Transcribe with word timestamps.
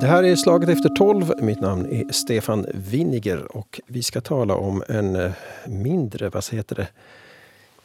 Det 0.00 0.06
här 0.06 0.22
är 0.22 0.36
Slaget 0.36 0.68
efter 0.68 0.88
tolv. 0.88 1.32
Mitt 1.38 1.60
namn 1.60 1.92
är 1.92 2.12
Stefan 2.12 2.66
Winiger 2.74 3.56
och 3.56 3.80
vi 3.86 4.02
ska 4.02 4.20
tala 4.20 4.54
om 4.54 4.82
en 4.88 5.16
eh, 5.16 5.32
mindre, 5.66 6.28
vad 6.28 6.44
heter 6.52 6.76
det, 6.76 6.88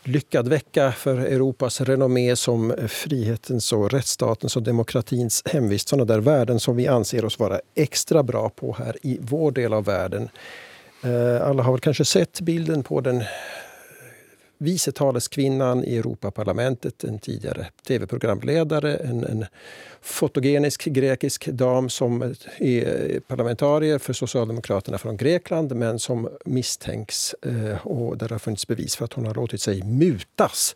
lyckad 0.03 0.47
vecka 0.47 0.91
för 0.91 1.17
Europas 1.17 1.81
renommé 1.81 2.35
som 2.35 2.73
frihetens 2.87 3.73
och 3.73 3.91
rättsstatens 3.91 4.55
och 4.55 4.63
demokratins 4.63 5.43
hemvist. 5.45 5.89
Sådana 5.89 6.05
där 6.05 6.19
värden 6.19 6.59
som 6.59 6.75
vi 6.75 6.87
anser 6.87 7.25
oss 7.25 7.39
vara 7.39 7.59
extra 7.75 8.23
bra 8.23 8.49
på 8.49 8.75
här 8.79 8.97
i 9.01 9.17
vår 9.21 9.51
del 9.51 9.73
av 9.73 9.85
världen. 9.85 10.29
Eh, 11.03 11.47
alla 11.47 11.63
har 11.63 11.71
väl 11.71 11.81
kanske 11.81 12.05
sett 12.05 12.41
bilden 12.41 12.83
på 12.83 13.01
den 13.01 13.23
vice 14.63 14.91
taleskvinnan 14.91 15.83
i 15.83 15.97
Europaparlamentet, 15.97 17.03
en 17.03 17.19
tidigare 17.19 17.67
tv-programledare, 17.87 18.95
en, 18.95 19.23
en 19.23 19.45
fotogenisk 20.01 20.85
grekisk 20.85 21.47
dam 21.47 21.89
som 21.89 22.21
är 22.57 23.19
parlamentarier 23.19 23.97
för 23.97 24.13
Socialdemokraterna 24.13 24.97
från 24.97 25.17
Grekland 25.17 25.75
men 25.75 25.99
som 25.99 26.29
misstänks 26.45 27.33
eh, 27.33 27.87
och 27.87 28.17
där 28.17 28.27
det 28.27 28.33
har 28.33 28.39
funnits 28.39 28.67
bevis 28.67 28.95
för 28.95 29.05
att 29.05 29.13
hon 29.13 29.25
har 29.25 29.33
låtit 29.33 29.61
sig 29.61 29.83
mutas. 29.83 30.75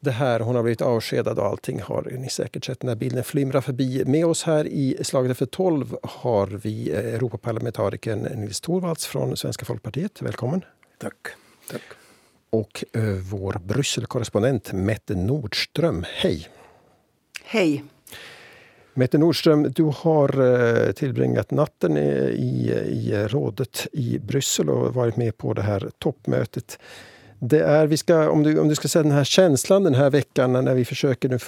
Det 0.00 0.10
här, 0.10 0.40
hon 0.40 0.56
har 0.56 0.62
blivit 0.62 0.82
avskedad 0.82 1.38
och 1.38 1.46
allting 1.46 1.80
har 1.82 2.02
ni 2.18 2.28
säkert 2.28 2.64
sett 2.64 2.82
när 2.82 2.94
bilden 2.94 3.24
flimrar 3.24 3.60
förbi. 3.60 4.04
Med 4.06 4.26
oss 4.26 4.42
här 4.42 4.66
i 4.66 4.96
Slaget 5.02 5.30
efter 5.30 5.46
tolv 5.46 5.96
har 6.02 6.46
vi 6.46 6.90
eh, 6.90 6.98
Europaparlamentarikern 6.98 8.18
Nils 8.20 8.60
Torvalds 8.60 9.06
från 9.06 9.36
Svenska 9.36 9.64
folkpartiet. 9.64 10.22
Välkommen! 10.22 10.64
Tack. 10.98 11.16
Tack 11.70 11.99
och 12.50 12.84
eh, 12.92 13.02
vår 13.02 13.60
Brysselkorrespondent 13.64 14.72
Mette 14.72 15.14
Nordström. 15.14 16.04
Hej! 16.08 16.48
Hej! 17.44 17.84
Mette 18.94 19.18
Nordström, 19.18 19.72
du 19.72 19.82
har 19.82 20.40
eh, 20.40 20.92
tillbringat 20.92 21.50
natten 21.50 21.96
i, 21.96 22.70
i 22.90 23.26
rådet 23.28 23.86
i 23.92 24.18
Bryssel 24.18 24.70
och 24.70 24.94
varit 24.94 25.16
med 25.16 25.36
på 25.36 25.54
det 25.54 25.62
här 25.62 25.90
toppmötet. 25.98 26.78
Det 27.38 27.60
är, 27.60 27.86
vi 27.86 27.96
ska, 27.96 28.30
om, 28.30 28.42
du, 28.42 28.58
om 28.58 28.68
du 28.68 28.74
ska 28.74 28.88
säga 28.88 29.02
den 29.02 29.12
här 29.12 29.24
känslan 29.24 29.84
den 29.84 29.94
här 29.94 30.10
veckan 30.10 30.52
när 30.52 30.74
vi 30.74 30.84
försöker 30.84 31.28
nu 31.28 31.38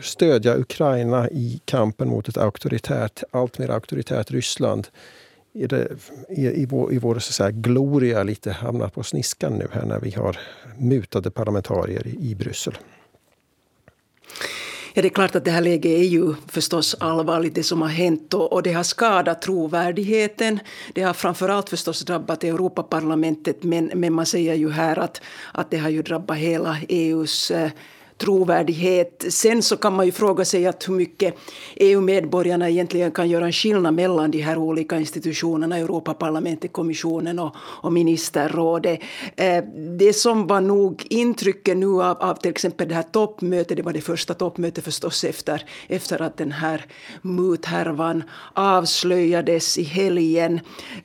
stödja 0.00 0.56
Ukraina 0.58 1.30
i 1.30 1.60
kampen 1.64 2.08
mot 2.08 2.28
ett 2.28 2.36
auktoritärt, 2.36 3.22
allt 3.30 3.58
mer 3.58 3.70
auktoritärt 3.70 4.30
Ryssland 4.30 4.88
i, 5.56 5.66
det, 5.66 5.88
i, 6.28 6.46
i 6.46 6.66
vår, 6.66 6.92
i 6.92 6.98
vår 6.98 7.18
så 7.18 7.32
säga, 7.32 7.50
gloria 7.50 8.22
lite 8.22 8.50
hamnat 8.50 8.94
på 8.94 9.02
sniskan 9.02 9.52
nu 9.52 9.68
här 9.72 9.86
när 9.86 10.00
vi 10.00 10.10
har 10.10 10.38
mutade 10.78 11.30
parlamentarier 11.30 12.06
i, 12.06 12.30
i 12.30 12.34
Bryssel? 12.34 12.78
Ja, 14.94 15.02
det 15.02 15.08
är 15.08 15.10
klart 15.10 15.36
att 15.36 15.44
det 15.44 15.50
här 15.50 15.60
läget 15.60 15.98
är 15.98 16.04
ju 16.04 16.34
förstås 16.46 16.96
allvarligt, 17.00 17.54
det 17.54 17.62
som 17.62 17.82
har 17.82 17.88
hänt. 17.88 18.34
Och, 18.34 18.52
och 18.52 18.62
det 18.62 18.72
har 18.72 18.82
skadat 18.82 19.42
trovärdigheten. 19.42 20.58
Det 20.94 21.02
har 21.02 21.14
framförallt 21.14 21.68
förstås 21.68 22.04
drabbat 22.04 22.44
Europaparlamentet. 22.44 23.62
Men, 23.62 23.90
men 23.94 24.12
man 24.12 24.26
säger 24.26 24.54
ju 24.54 24.70
här 24.70 24.98
att, 24.98 25.20
att 25.52 25.70
det 25.70 25.78
har 25.78 25.88
ju 25.88 26.02
drabbat 26.02 26.36
hela 26.36 26.76
EUs 26.88 27.50
eh, 27.50 27.70
trovärdighet. 28.18 29.24
Sen 29.28 29.62
så 29.62 29.76
kan 29.76 29.92
man 29.92 30.06
ju 30.06 30.12
fråga 30.12 30.44
sig 30.44 30.66
att 30.66 30.88
hur 30.88 30.94
mycket 30.94 31.34
EU-medborgarna 31.76 32.70
egentligen 32.70 33.10
kan 33.10 33.28
göra 33.28 33.46
en 33.46 33.52
skillnad 33.52 33.94
mellan 33.94 34.30
de 34.30 34.40
här 34.40 34.58
olika 34.58 34.96
institutionerna, 34.98 35.78
Europaparlamentet, 35.78 36.72
kommissionen 36.72 37.38
och, 37.38 37.56
och 37.58 37.92
ministerrådet. 37.92 39.00
Eh, 39.36 39.64
det 39.98 40.12
som 40.12 40.46
var 40.46 40.60
nog 40.60 41.06
intrycket 41.10 41.76
nu 41.76 41.86
av, 41.86 42.16
av 42.22 42.34
till 42.34 42.50
exempel 42.50 42.88
det 42.88 42.94
här 42.94 43.02
toppmötet, 43.02 43.76
det 43.76 43.82
var 43.82 43.92
det 43.92 44.00
första 44.00 44.34
toppmötet 44.34 44.84
förstås 44.84 45.24
efter, 45.24 45.64
efter 45.88 46.22
att 46.22 46.36
den 46.36 46.52
här 46.52 46.84
muthärvan 47.22 48.22
avslöjades 48.52 49.78
i 49.78 49.82
helgen. 49.82 50.60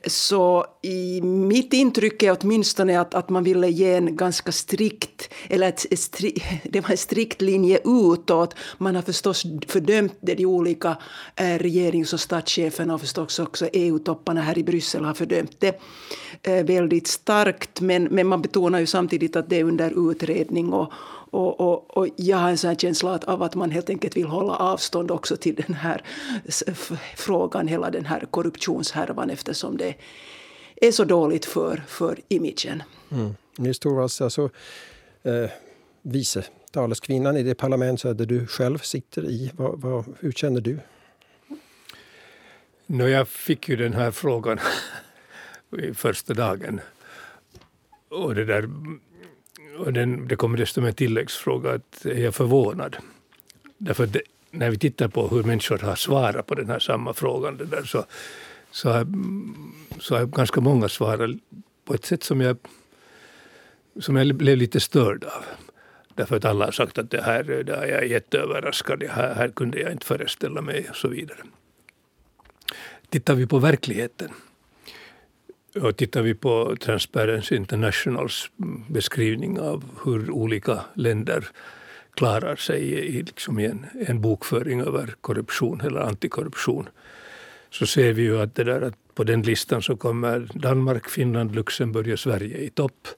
Så 0.06 0.66
i 0.82 1.20
mitt 1.22 1.72
intryck 1.72 2.22
är 2.22 2.36
åtminstone 2.40 3.00
att, 3.00 3.14
att 3.14 3.30
man 3.30 3.44
ville 3.44 3.68
ge 3.68 3.94
en 3.94 4.16
ganska 4.16 4.52
strikt, 4.52 5.28
eller 5.48 5.68
ett, 5.68 5.92
ett 5.92 6.00
stri, 6.00 6.42
det 6.64 6.80
var 6.80 6.90
strikt 7.02 7.42
linje 7.42 7.80
utåt. 7.84 8.54
Man 8.78 8.94
har 8.94 9.02
förstås 9.02 9.42
fördömt 9.66 10.14
det, 10.20 10.34
de 10.34 10.46
olika 10.46 10.96
eh, 11.36 11.58
regerings 11.58 12.12
och 12.12 12.20
statscheferna 12.20 12.94
och 12.94 13.00
förstås 13.00 13.38
också 13.38 13.68
EU-topparna 13.72 14.40
här 14.40 14.58
i 14.58 14.64
Bryssel 14.64 15.04
har 15.04 15.14
fördömt 15.14 15.60
det 15.60 15.80
eh, 16.42 16.64
väldigt 16.64 17.06
starkt. 17.06 17.80
Men, 17.80 18.04
men 18.04 18.26
man 18.26 18.42
betonar 18.42 18.78
ju 18.78 18.86
samtidigt 18.86 19.36
att 19.36 19.50
det 19.50 19.56
är 19.56 19.64
under 19.64 20.10
utredning 20.10 20.72
och, 20.72 20.92
och, 21.30 21.60
och, 21.60 21.96
och, 21.96 22.08
jag 22.16 22.36
har 22.36 22.50
en 22.50 22.58
sån 22.58 22.76
känsla 22.76 23.20
av 23.26 23.42
att 23.42 23.54
man 23.54 23.70
helt 23.70 23.90
enkelt 23.90 24.16
vill 24.16 24.26
hålla 24.26 24.56
avstånd 24.56 25.10
också 25.10 25.36
till 25.36 25.54
den 25.54 25.74
här 25.74 26.02
frågan, 27.16 27.68
hela 27.68 27.90
den 27.90 28.04
här 28.04 28.26
korruptionshärvan 28.30 29.30
eftersom 29.30 29.76
det 29.76 29.94
är 30.76 30.92
så 30.92 31.04
dåligt 31.04 31.44
för, 31.44 31.82
för 31.86 32.18
imagen. 32.28 32.82
Mm. 33.10 33.34
Nils 33.58 33.78
Torvalds, 33.78 34.20
alltså, 34.20 34.50
eh, 35.22 35.50
vice 36.02 36.44
taleskvinnan 36.70 37.36
i 37.36 37.42
det 37.42 37.54
parlament 37.54 38.02
där 38.02 38.26
du 38.26 38.46
själv 38.46 38.78
sitter 38.78 39.24
i. 39.24 39.50
Vad, 39.54 39.80
vad, 39.80 40.04
hur 40.20 40.32
känner 40.32 40.60
du? 40.60 40.78
No, 42.86 43.08
jag 43.08 43.28
fick 43.28 43.68
ju 43.68 43.76
den 43.76 43.92
här 43.92 44.10
frågan 44.10 44.58
första 45.94 46.34
dagen. 46.34 46.80
Och 48.08 48.34
det, 48.34 48.44
där, 48.44 48.70
och 49.78 49.92
den, 49.92 50.28
det 50.28 50.36
kommer 50.36 50.58
dessutom 50.58 50.84
en 50.84 50.94
tilläggsfråga. 50.94 51.72
Att 51.72 52.04
är 52.04 52.24
jag 52.24 52.34
förvånad? 52.34 52.96
Därför 53.78 54.06
det, 54.06 54.22
när 54.50 54.70
vi 54.70 54.78
tittar 54.78 55.08
på 55.08 55.28
hur 55.28 55.42
människor 55.42 55.78
har 55.78 55.96
svarat 55.96 56.46
på 56.46 56.54
den 56.54 56.68
här 56.68 56.78
samma 56.78 57.14
frågan 57.14 57.56
det 57.56 57.64
där, 57.64 57.82
så, 57.82 58.04
så, 58.70 58.90
har, 58.90 59.06
så 60.00 60.16
har 60.16 60.26
ganska 60.26 60.60
många 60.60 60.88
svarat 60.88 61.30
på 61.84 61.94
ett 61.94 62.04
sätt 62.04 62.22
som 62.22 62.40
jag, 62.40 62.56
som 64.00 64.16
jag 64.16 64.34
blev 64.34 64.56
lite 64.56 64.80
störd 64.80 65.24
av. 65.24 65.44
Därför 66.14 66.36
att 66.36 66.44
alla 66.44 66.64
har 66.64 66.72
sagt 66.72 66.98
att 66.98 67.10
det 67.10 67.22
här 67.22 67.42
det 67.42 67.76
här, 67.76 67.86
jag 67.86 68.06
jätteöverraskad, 68.06 69.00
det 69.00 69.08
här, 69.08 69.34
här 69.34 69.48
kunde 69.48 69.80
jag 69.80 69.92
inte 69.92 70.06
föreställa 70.06 70.60
mig 70.60 70.86
och 70.90 70.96
så 70.96 71.08
vidare. 71.08 71.38
Tittar 73.08 73.34
vi 73.34 73.46
på 73.46 73.58
verkligheten 73.58 74.30
och 75.74 75.96
tittar 75.96 76.22
vi 76.22 76.34
på 76.34 76.76
Transparency 76.80 77.56
Internationals 77.56 78.50
beskrivning 78.88 79.60
av 79.60 79.84
hur 80.04 80.30
olika 80.30 80.80
länder 80.94 81.48
klarar 82.14 82.56
sig 82.56 82.82
i, 82.92 83.22
liksom 83.22 83.58
i 83.58 83.66
en, 83.66 83.86
en 84.06 84.20
bokföring 84.20 84.80
över 84.80 85.14
korruption 85.20 85.80
eller 85.80 86.00
antikorruption 86.00 86.88
så 87.70 87.86
ser 87.86 88.12
vi 88.12 88.22
ju 88.22 88.40
att, 88.40 88.54
det 88.54 88.64
där, 88.64 88.82
att 88.82 89.14
på 89.14 89.24
den 89.24 89.42
listan 89.42 89.82
så 89.82 89.96
kommer 89.96 90.48
Danmark, 90.54 91.08
Finland, 91.08 91.54
Luxemburg 91.54 92.12
och 92.12 92.18
Sverige 92.18 92.58
i 92.58 92.70
topp. 92.70 93.08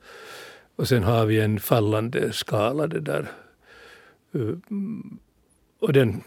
Och 0.77 0.89
sen 0.89 1.03
har 1.03 1.27
vi 1.27 1.41
en 1.41 1.61
fallande 1.61 2.33
skala 2.33 2.87
det 2.87 3.01
där. 3.01 3.31
Eh, 4.35 4.55
och 5.81 5.93
den, 5.93 6.23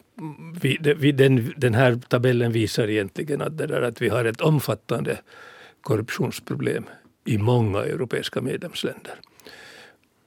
den, 1.14 1.54
den 1.58 1.74
här 1.74 2.00
tabellen 2.08 2.52
visar 2.52 2.88
egentligen 2.88 3.42
att, 3.42 3.58
det 3.58 3.68
där, 3.68 3.82
att 3.82 4.02
vi 4.02 4.10
har 4.10 4.26
ett 4.26 4.42
omfattande 4.42 5.18
korruptionsproblem 5.82 6.86
i 7.26 7.38
många 7.38 7.80
europeiska 7.80 8.42
medlemsländer. 8.42 9.20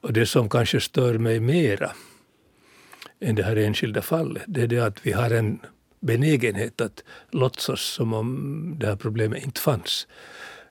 Och 0.00 0.12
det 0.12 0.26
som 0.26 0.48
kanske 0.48 0.80
stör 0.80 1.18
mig 1.18 1.40
mera 1.40 1.90
än 3.20 3.34
det 3.34 3.42
här 3.42 3.56
enskilda 3.56 4.02
fallet, 4.02 4.42
det 4.46 4.62
är 4.62 4.66
det 4.66 4.80
att 4.80 5.06
vi 5.06 5.12
har 5.12 5.30
en 5.30 5.60
benägenhet 6.00 6.80
att 6.80 7.04
låtsas 7.30 7.80
som 7.80 8.12
om 8.12 8.74
det 8.78 8.86
här 8.86 8.96
problemet 8.96 9.44
inte 9.44 9.60
fanns. 9.60 10.06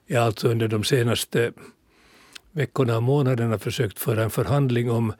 Jag 0.06 0.24
alltså 0.24 0.48
under 0.48 0.68
de 0.68 0.84
senaste 0.84 1.52
veckorna 2.52 2.96
och 2.96 3.02
månaderna 3.02 3.58
försökt 3.58 3.98
föra 3.98 4.22
en 4.22 4.30
förhandling 4.30 4.90
om 4.90 5.12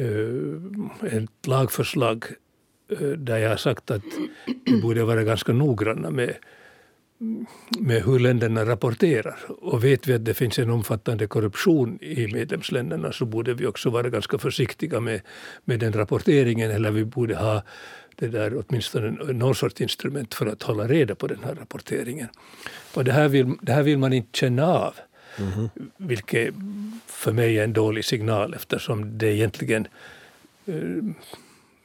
uh, 0.00 0.60
ett 1.02 1.46
lagförslag 1.46 2.24
uh, 3.00 3.12
där 3.12 3.38
jag 3.38 3.50
har 3.50 3.56
sagt 3.56 3.90
att 3.90 4.02
vi 4.66 4.80
borde 4.80 5.04
vara 5.04 5.24
ganska 5.24 5.52
noggranna 5.52 6.10
med, 6.10 6.34
med 7.78 8.02
hur 8.02 8.18
länderna 8.18 8.64
rapporterar. 8.64 9.38
Och 9.48 9.84
vet 9.84 10.06
vi 10.06 10.14
att 10.14 10.24
det 10.24 10.34
finns 10.34 10.58
en 10.58 10.70
omfattande 10.70 11.26
korruption 11.26 11.98
i 12.02 12.32
medlemsländerna 12.32 13.12
så 13.12 13.24
borde 13.24 13.54
vi 13.54 13.66
också 13.66 13.90
vara 13.90 14.10
ganska 14.10 14.38
försiktiga 14.38 15.00
med, 15.00 15.20
med 15.64 15.80
den 15.80 15.92
rapporteringen 15.92 16.70
eller 16.70 16.90
vi 16.90 17.04
borde 17.04 17.36
ha 17.36 17.62
det 18.16 18.28
där, 18.28 18.62
åtminstone 18.66 19.32
någon 19.32 19.54
sorts 19.54 19.80
instrument 19.80 20.34
för 20.34 20.46
att 20.46 20.62
hålla 20.62 20.88
reda 20.88 21.14
på 21.14 21.26
den 21.26 21.38
här 21.44 21.54
rapporteringen. 21.54 22.28
Och 22.94 23.04
det 23.04 23.12
här 23.12 23.28
vill, 23.28 23.52
det 23.60 23.72
här 23.72 23.82
vill 23.82 23.98
man 23.98 24.12
inte 24.12 24.38
känna 24.38 24.66
av. 24.66 24.94
Mm. 25.38 25.68
Vilket 25.96 26.54
för 27.06 27.32
mig 27.32 27.58
är 27.58 27.64
en 27.64 27.72
dålig 27.72 28.04
signal 28.04 28.54
eftersom 28.54 29.18
det 29.18 29.34
egentligen 29.34 29.88
eh, 30.66 30.74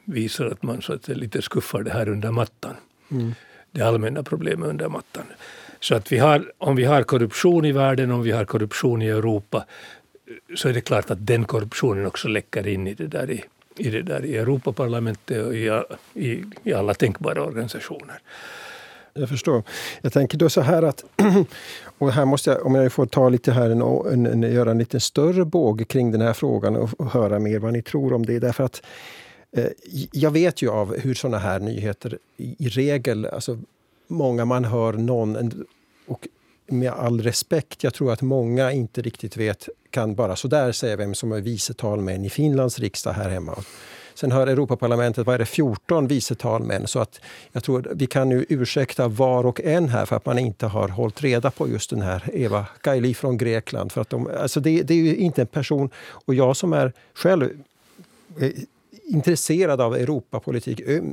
visar 0.05 0.45
att 0.45 0.63
man 0.63 0.81
så 0.81 0.93
att 0.93 1.07
lite 1.07 1.41
skuffar 1.41 1.83
det 1.83 1.91
här 1.91 2.09
under 2.09 2.31
mattan. 2.31 2.75
Mm. 3.11 3.33
Det 3.71 3.81
allmänna 3.81 4.23
problemet 4.23 4.69
under 4.69 4.89
mattan. 4.89 5.23
Så 5.79 5.95
att 5.95 6.11
vi 6.11 6.17
har, 6.17 6.51
om 6.57 6.75
vi 6.75 6.83
har 6.83 7.03
korruption 7.03 7.65
i 7.65 7.71
världen, 7.71 8.11
om 8.11 8.23
vi 8.23 8.31
har 8.31 8.45
korruption 8.45 9.01
i 9.01 9.07
Europa 9.07 9.65
så 10.55 10.69
är 10.69 10.73
det 10.73 10.81
klart 10.81 11.11
att 11.11 11.27
den 11.27 11.45
korruptionen 11.45 12.05
också 12.05 12.27
läcker 12.27 12.67
in 12.67 12.87
i 12.87 12.93
det 12.93 13.07
där 13.07 13.31
i, 13.31 13.43
i, 13.77 13.89
det 13.89 14.01
där, 14.01 14.25
i 14.25 14.37
Europaparlamentet 14.37 15.45
och 15.45 15.55
i, 15.55 15.81
i, 16.13 16.43
i 16.63 16.73
alla 16.73 16.93
tänkbara 16.93 17.43
organisationer. 17.43 18.19
Jag 19.13 19.29
förstår. 19.29 19.63
Jag 20.01 20.13
tänker 20.13 20.37
då 20.37 20.49
så 20.49 20.61
här 20.61 20.83
att, 20.83 21.05
och 21.97 22.11
här 22.11 22.25
måste 22.25 22.49
jag, 22.49 22.65
om 22.65 22.75
jag 22.75 22.93
får 22.93 23.05
ta 23.05 23.29
lite 23.29 23.51
här, 23.51 23.69
en, 23.69 23.81
en, 23.81 24.43
en, 24.43 24.53
göra 24.53 24.71
en 24.71 24.77
lite 24.77 24.99
större 24.99 25.45
båge 25.45 25.85
kring 25.85 26.11
den 26.11 26.21
här 26.21 26.33
frågan 26.33 26.75
och, 26.75 26.89
och 26.97 27.11
höra 27.11 27.39
mer 27.39 27.59
vad 27.59 27.73
ni 27.73 27.81
tror 27.81 28.13
om 28.13 28.25
det. 28.25 28.39
Därför 28.39 28.63
att 28.63 28.81
eh, 29.57 29.67
jag 30.11 30.31
vet 30.31 30.61
ju 30.61 30.69
av 30.69 30.97
hur 30.97 31.13
sådana 31.13 31.37
här 31.37 31.59
nyheter 31.59 32.17
i, 32.37 32.65
i 32.65 32.69
regel, 32.69 33.25
alltså 33.25 33.59
många 34.07 34.45
man 34.45 34.65
hör 34.65 34.93
någon, 34.93 35.65
och 36.07 36.27
med 36.67 36.91
all 36.91 37.21
respekt, 37.21 37.83
jag 37.83 37.93
tror 37.93 38.13
att 38.13 38.21
många 38.21 38.71
inte 38.71 39.01
riktigt 39.01 39.37
vet, 39.37 39.69
kan 39.89 40.15
bara 40.15 40.35
sådär 40.35 40.71
säga 40.71 40.95
vem 40.95 41.15
som 41.15 41.31
är 41.31 41.41
vice 41.41 41.73
talmän 41.73 42.25
i 42.25 42.29
Finlands 42.29 42.79
riksdag 42.79 43.13
här 43.13 43.29
hemma. 43.29 43.55
Sen 44.13 44.31
har 44.31 44.47
Europaparlamentet, 44.47 45.25
vad 45.25 45.35
är 45.35 45.39
det, 45.39 45.45
14 45.45 46.07
vice 46.07 46.35
talmän. 46.35 46.87
Så 46.87 46.99
att 46.99 47.21
jag 47.51 47.63
tror 47.63 47.87
vi 47.95 48.07
kan 48.07 48.29
nu 48.29 48.45
ursäkta 48.49 49.07
var 49.07 49.45
och 49.45 49.61
en 49.61 49.89
här 49.89 50.05
för 50.05 50.15
att 50.15 50.25
man 50.25 50.39
inte 50.39 50.67
har 50.67 50.87
hållit 50.87 51.23
reda 51.23 51.51
på 51.51 51.69
just 51.69 51.89
den 51.89 52.01
här 52.01 52.29
Eva 52.33 52.65
Kaili 52.81 53.13
från 53.13 53.37
Grekland. 53.37 53.91
För 53.91 54.01
att 54.01 54.09
de, 54.09 54.29
alltså 54.39 54.59
det, 54.59 54.81
det 54.81 54.93
är 54.93 54.97
ju 54.97 55.15
inte 55.15 55.41
en 55.41 55.47
person, 55.47 55.89
och 56.25 56.35
jag 56.35 56.57
som 56.57 56.73
är 56.73 56.93
själv 57.13 57.49
eh, 58.39 58.49
intresserad 59.03 59.81
av 59.81 59.95
Europapolitik. 59.95 60.79
Eh, 60.79 61.03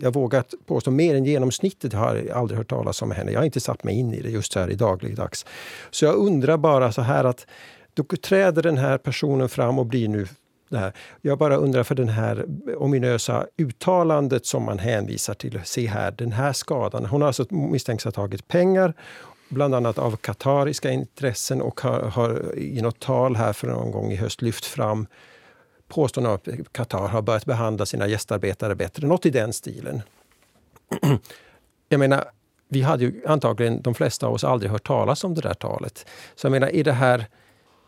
jag 0.00 0.14
vågar 0.14 0.44
påstå 0.66 0.90
mer 0.90 1.14
än 1.14 1.24
genomsnittet 1.24 1.92
har 1.92 2.16
jag 2.16 2.36
aldrig 2.36 2.58
hört 2.58 2.70
talas 2.70 3.02
om 3.02 3.10
henne. 3.10 3.32
Jag 3.32 3.40
har 3.40 3.44
inte 3.44 3.60
satt 3.60 3.84
mig 3.84 3.94
in 3.94 4.14
i 4.14 4.20
det 4.20 4.30
just 4.30 4.54
här 4.54 4.70
i 4.70 4.74
dagligdags. 4.74 5.46
Så 5.90 6.04
jag 6.04 6.14
undrar 6.14 6.56
bara 6.56 6.92
så 6.92 7.02
här 7.02 7.24
att 7.24 7.46
då 7.94 8.04
träder 8.04 8.62
den 8.62 8.78
här 8.78 8.98
personen 8.98 9.48
fram 9.48 9.78
och 9.78 9.86
blir 9.86 10.08
nu 10.08 10.26
det 10.70 10.78
här. 10.78 10.92
Jag 11.20 11.38
bara 11.38 11.56
undrar 11.56 11.82
för 11.82 11.94
den 11.94 12.08
här 12.08 12.44
ominösa 12.76 13.46
uttalandet 13.56 14.46
som 14.46 14.64
man 14.64 14.78
hänvisar 14.78 15.34
till. 15.34 15.60
Se 15.64 15.86
här, 15.86 16.10
den 16.10 16.32
här 16.32 16.52
skadan. 16.52 17.06
Hon 17.06 17.20
har 17.20 17.26
alltså 17.26 17.46
misstänks 17.50 18.04
ha 18.04 18.12
tagit 18.12 18.48
pengar 18.48 18.94
bland 19.48 19.74
annat 19.74 19.98
av 19.98 20.16
katariska 20.16 20.90
intressen 20.90 21.62
och 21.62 21.80
har, 21.80 22.00
har 22.00 22.58
i 22.58 22.82
något 22.82 23.00
tal 23.00 23.36
här 23.36 23.52
för 23.52 23.66
någon 23.66 23.90
gång 23.90 24.12
i 24.12 24.16
höst 24.16 24.42
lyft 24.42 24.64
fram 24.64 25.06
påståenden 25.88 26.32
att 26.32 26.48
Qatar 26.72 27.08
har 27.08 27.22
börjat 27.22 27.44
behandla 27.44 27.86
sina 27.86 28.06
gästarbetare 28.06 28.74
bättre. 28.74 29.06
Något 29.06 29.26
i 29.26 29.30
den 29.30 29.52
stilen. 29.52 30.02
Jag 31.88 31.98
menar, 31.98 32.24
vi 32.68 32.82
hade 32.82 33.04
ju 33.04 33.22
antagligen 33.26 33.82
de 33.82 33.94
flesta 33.94 34.26
av 34.26 34.34
oss 34.34 34.44
aldrig 34.44 34.70
hört 34.70 34.86
talas 34.86 35.24
om 35.24 35.34
det 35.34 35.40
där 35.40 35.54
talet. 35.54 36.06
Så 36.34 36.46
jag 36.46 36.52
menar, 36.52 36.68
är 36.68 36.84
det 36.84 36.92
här 36.92 37.26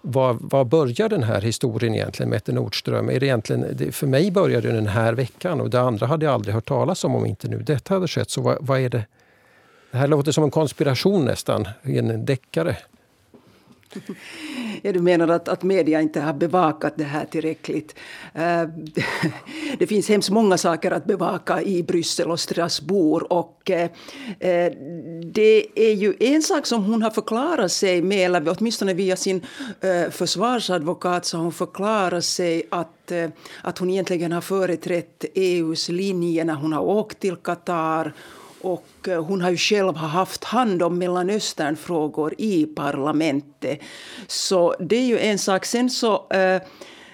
var, 0.02 0.36
var 0.40 0.64
börjar 0.64 1.08
den 1.08 1.22
här 1.22 1.40
historien 1.40 1.94
egentligen, 1.94 2.30
Mette 2.30 2.52
Nordström? 2.52 3.10
Är 3.10 3.20
det 3.20 3.26
egentligen, 3.26 3.92
för 3.92 4.06
mig 4.06 4.30
började 4.30 4.72
den 4.72 4.86
här 4.86 5.12
veckan 5.12 5.60
och 5.60 5.70
det 5.70 5.80
andra 5.80 6.06
hade 6.06 6.24
jag 6.24 6.34
aldrig 6.34 6.54
hört 6.54 6.68
talas 6.68 7.04
om 7.04 7.14
om 7.14 7.26
inte 7.26 7.48
nu 7.48 7.58
detta 7.58 7.94
hade 7.94 8.08
skett. 8.08 8.30
Så 8.30 8.40
vad, 8.42 8.58
vad 8.60 8.80
är 8.80 8.88
det? 8.88 9.04
Det 9.90 9.98
här 9.98 10.08
låter 10.08 10.32
som 10.32 10.44
en 10.44 10.50
konspiration 10.50 11.24
nästan, 11.24 11.68
en 11.82 12.24
deckare. 12.24 12.76
Ja, 14.82 14.92
du 14.92 15.00
menar 15.00 15.28
att, 15.28 15.48
att 15.48 15.62
media 15.62 16.00
inte 16.00 16.20
har 16.20 16.32
bevakat 16.32 16.94
det 16.96 17.04
här 17.04 17.24
tillräckligt. 17.24 17.94
Eh, 18.34 18.62
det 19.78 19.86
finns 19.86 20.08
hemskt 20.08 20.30
många 20.30 20.58
saker 20.58 20.90
att 20.90 21.04
bevaka 21.04 21.62
i 21.62 21.82
Bryssel 21.82 22.30
och 22.30 22.40
Strasbourg. 22.40 23.26
Och, 23.30 23.70
eh, 23.70 23.90
eh, 24.40 24.72
det 25.24 25.66
är 25.74 25.92
ju 25.92 26.14
en 26.20 26.42
sak 26.42 26.66
som 26.66 26.84
hon 26.84 27.02
har 27.02 27.10
förklarat 27.10 27.72
sig 27.72 28.02
med, 28.02 28.26
eller 28.26 28.56
åtminstone 28.58 28.94
via 28.94 29.16
sin 29.16 29.46
försvarsadvokat 30.10 31.24
så 31.24 31.36
har 31.36 31.42
hon 31.42 31.52
förklarat 31.52 32.24
sig 32.24 32.62
att, 32.70 33.12
att 33.62 33.78
hon 33.78 33.90
egentligen 33.90 34.32
har 34.32 34.40
företrätt 34.40 35.24
EUs 35.34 35.88
linje 35.88 36.44
när 36.44 36.54
hon 36.54 36.72
har 36.72 36.82
åkt 36.82 37.20
till 37.20 37.36
Qatar 37.36 38.12
och 38.62 39.08
eh, 39.08 39.24
hon 39.24 39.40
har 39.40 39.50
ju 39.50 39.56
själv 39.56 39.96
haft 39.96 40.44
hand 40.44 40.82
om 40.82 40.98
Mellanösternfrågor 40.98 42.34
i 42.38 42.66
parlamentet. 42.66 43.78
Så 44.26 44.74
det 44.80 44.96
är 44.96 45.06
ju 45.06 45.18
en 45.18 45.38
sak. 45.38 45.64
Sen 45.64 45.90
så 45.90 46.14
eh, 46.30 46.62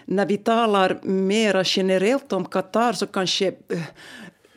när 0.05 0.27
vi 0.27 0.37
talar 0.37 0.99
mera 1.03 1.63
generellt 1.67 2.33
om 2.33 2.45
Qatar 2.45 2.93
så 2.93 3.07
kanske 3.07 3.47
eh, 3.47 3.81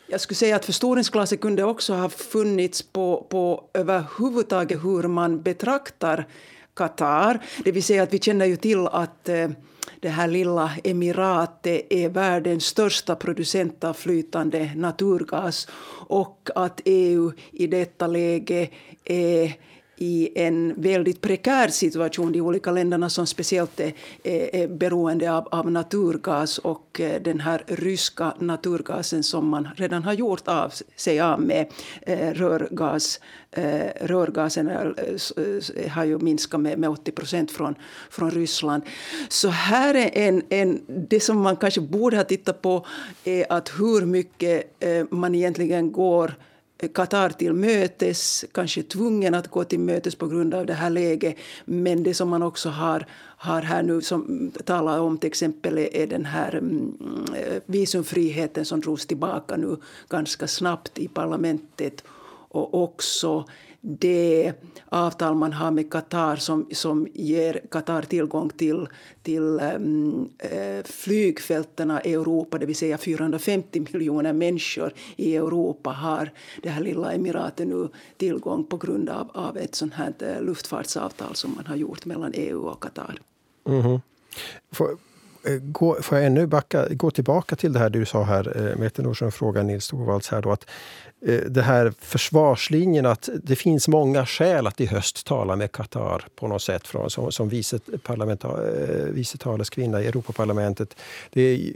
jag 0.07 0.21
skulle 0.21 0.35
säga 0.35 0.55
att 0.55 0.65
förstoringsglaset 0.65 1.41
kunde 1.41 1.63
också 1.63 1.93
ha 1.93 2.09
funnits 2.09 2.81
på, 2.81 3.27
på 3.29 3.69
överhuvudtaget 3.73 4.83
hur 4.83 5.03
man 5.07 5.41
betraktar 5.41 6.27
Qatar. 6.73 7.39
Det 7.63 7.71
vill 7.71 7.83
säga 7.83 8.03
att 8.03 8.13
vi 8.13 8.19
känner 8.19 8.45
ju 8.45 8.55
till 8.55 8.87
att 8.87 9.29
eh, 9.29 9.49
det 9.99 10.09
här 10.09 10.27
lilla 10.27 10.71
emiratet 10.83 11.87
är 11.89 12.09
världens 12.09 12.65
största 12.65 13.15
producent 13.15 13.83
av 13.83 13.93
flytande 13.93 14.71
naturgas 14.75 15.67
och 16.07 16.49
att 16.55 16.81
EU 16.85 17.31
i 17.51 17.67
detta 17.67 18.07
läge 18.07 18.69
är 19.05 19.53
i 19.97 20.29
en 20.35 20.73
väldigt 20.81 21.21
prekär 21.21 21.67
situation, 21.67 22.31
de 22.31 22.41
olika 22.41 22.71
länderna 22.71 23.09
som 23.09 23.27
speciellt 23.27 23.79
är, 23.79 23.93
är 24.23 24.67
beroende 24.67 25.33
av, 25.33 25.47
av, 25.51 25.71
naturgas 25.71 26.57
och 26.57 27.01
eh, 27.01 27.21
den 27.21 27.39
här 27.39 27.63
ryska 27.67 28.33
naturgasen 28.39 29.23
som 29.23 29.47
man 29.47 29.67
redan 29.75 30.03
har 30.03 30.13
gjort 30.13 30.47
av 30.47 30.73
sig 30.95 31.19
av 31.19 31.41
med. 31.41 31.67
Eh, 32.01 32.33
rörgas, 32.33 33.19
eh, 33.51 34.05
rörgasen 34.05 34.69
eh, 34.69 35.91
har 35.91 36.05
ju 36.05 36.19
minskat 36.19 36.59
med, 36.59 36.79
med 36.79 36.89
80 36.89 37.11
procent 37.11 37.51
från, 37.51 37.75
från 38.09 38.31
Ryssland. 38.31 38.83
Så 39.29 39.49
här 39.49 39.95
är 39.95 40.11
en, 40.13 40.41
en, 40.49 40.81
det 40.87 41.19
som 41.19 41.41
man 41.41 41.55
kanske 41.55 41.81
borde 41.81 42.17
ha 42.17 42.23
tittat 42.23 42.61
på 42.61 42.85
är 43.23 43.45
att 43.49 43.69
hur 43.69 44.05
mycket 44.05 44.75
eh, 44.79 45.05
man 45.09 45.35
egentligen 45.35 45.91
går 45.91 46.35
Qatar 46.87 47.29
till 47.29 47.53
mötes, 47.53 48.45
kanske 48.51 48.83
tvungen 48.83 49.35
att 49.35 49.47
gå 49.47 49.63
till 49.63 49.79
mötes 49.79 50.15
på 50.15 50.27
grund 50.27 50.53
av 50.53 50.65
det 50.65 50.73
här 50.73 50.89
läget. 50.89 51.35
Men 51.65 52.03
det 52.03 52.13
som 52.13 52.29
man 52.29 52.43
också 52.43 52.69
har, 52.69 53.05
har 53.37 53.61
här 53.61 53.83
nu, 53.83 54.01
som 54.01 54.51
talar 54.65 54.99
om 54.99 55.17
till 55.17 55.27
exempel 55.27 55.77
är 55.77 56.07
den 56.07 56.25
här 56.25 56.55
mm, 56.55 56.97
eh, 57.35 57.61
visumfriheten 57.65 58.65
som 58.65 58.81
drogs 58.81 59.07
tillbaka 59.07 59.57
nu 59.57 59.77
ganska 60.09 60.47
snabbt 60.47 60.99
i 60.99 61.07
parlamentet 61.07 62.03
och 62.51 62.83
också 62.83 63.45
det 63.81 64.53
avtal 64.89 65.35
man 65.35 65.53
har 65.53 65.71
med 65.71 65.91
Qatar 65.91 66.35
som, 66.35 66.67
som 66.71 67.07
ger 67.13 67.61
Qatar 67.71 68.01
tillgång 68.01 68.49
till, 68.49 68.87
till 69.23 69.59
ehm, 69.59 70.29
eh, 70.39 70.77
um, 70.77 70.83
flygfälten 70.83 71.91
i 72.03 72.13
Europa, 72.13 72.57
det 72.57 72.65
vill 72.65 72.75
säga 72.75 72.97
450 72.97 73.79
miljoner 73.79 74.33
människor 74.33 74.93
i 75.15 75.35
Europa 75.35 75.89
har 75.89 76.31
det 76.63 76.69
här 76.69 76.81
lilla 76.81 77.13
emiratet 77.13 77.67
nu 77.67 77.89
tillgång 78.17 78.63
på 78.63 78.77
grund 78.77 79.09
av, 79.09 79.29
av 79.33 79.57
ett 79.57 79.75
sånt 79.75 79.93
här 79.93 80.13
eh, 80.19 80.41
luftfartsavtal 80.41 81.35
som 81.35 81.55
man 81.55 81.65
har 81.65 81.75
gjort 81.75 82.05
mellan 82.05 82.31
EU 82.33 82.61
och 82.61 82.83
Qatar. 82.83 83.19
Mm 83.65 83.81
-hmm. 83.81 84.01
Eh, 85.43 85.57
gå, 85.61 86.01
får 86.01 86.17
jag 86.17 86.27
ännu 86.27 86.47
backa, 86.47 86.87
gå 86.89 87.11
tillbaka 87.11 87.55
till 87.55 87.73
det 87.73 87.79
här 87.79 87.89
du 87.89 88.05
sa 88.05 88.23
här, 88.23 88.69
eh, 88.69 88.77
Mette 88.79 89.01
Nordström 89.01 89.31
frågar 89.31 89.63
Nils 89.63 89.87
Torvalds 89.87 90.29
här 90.29 90.41
då, 90.41 90.51
att 90.51 90.65
eh, 91.25 91.39
det 91.39 91.61
här 91.61 91.93
försvarslinjen 91.99 93.05
att 93.05 93.29
det 93.43 93.55
finns 93.55 93.87
många 93.87 94.25
skäl 94.25 94.67
att 94.67 94.81
i 94.81 94.85
höst 94.85 95.25
tala 95.25 95.55
med 95.55 95.71
Qatar 95.71 96.27
på 96.35 96.47
något 96.47 96.61
sätt 96.61 96.87
från, 96.87 97.09
som, 97.09 97.31
som 97.31 97.49
vice, 97.49 97.79
vice 99.09 99.37
taleskvinna 99.37 100.01
i 100.01 100.07
Europaparlamentet. 100.07 100.95
Det 101.31 101.41
är 101.41 101.73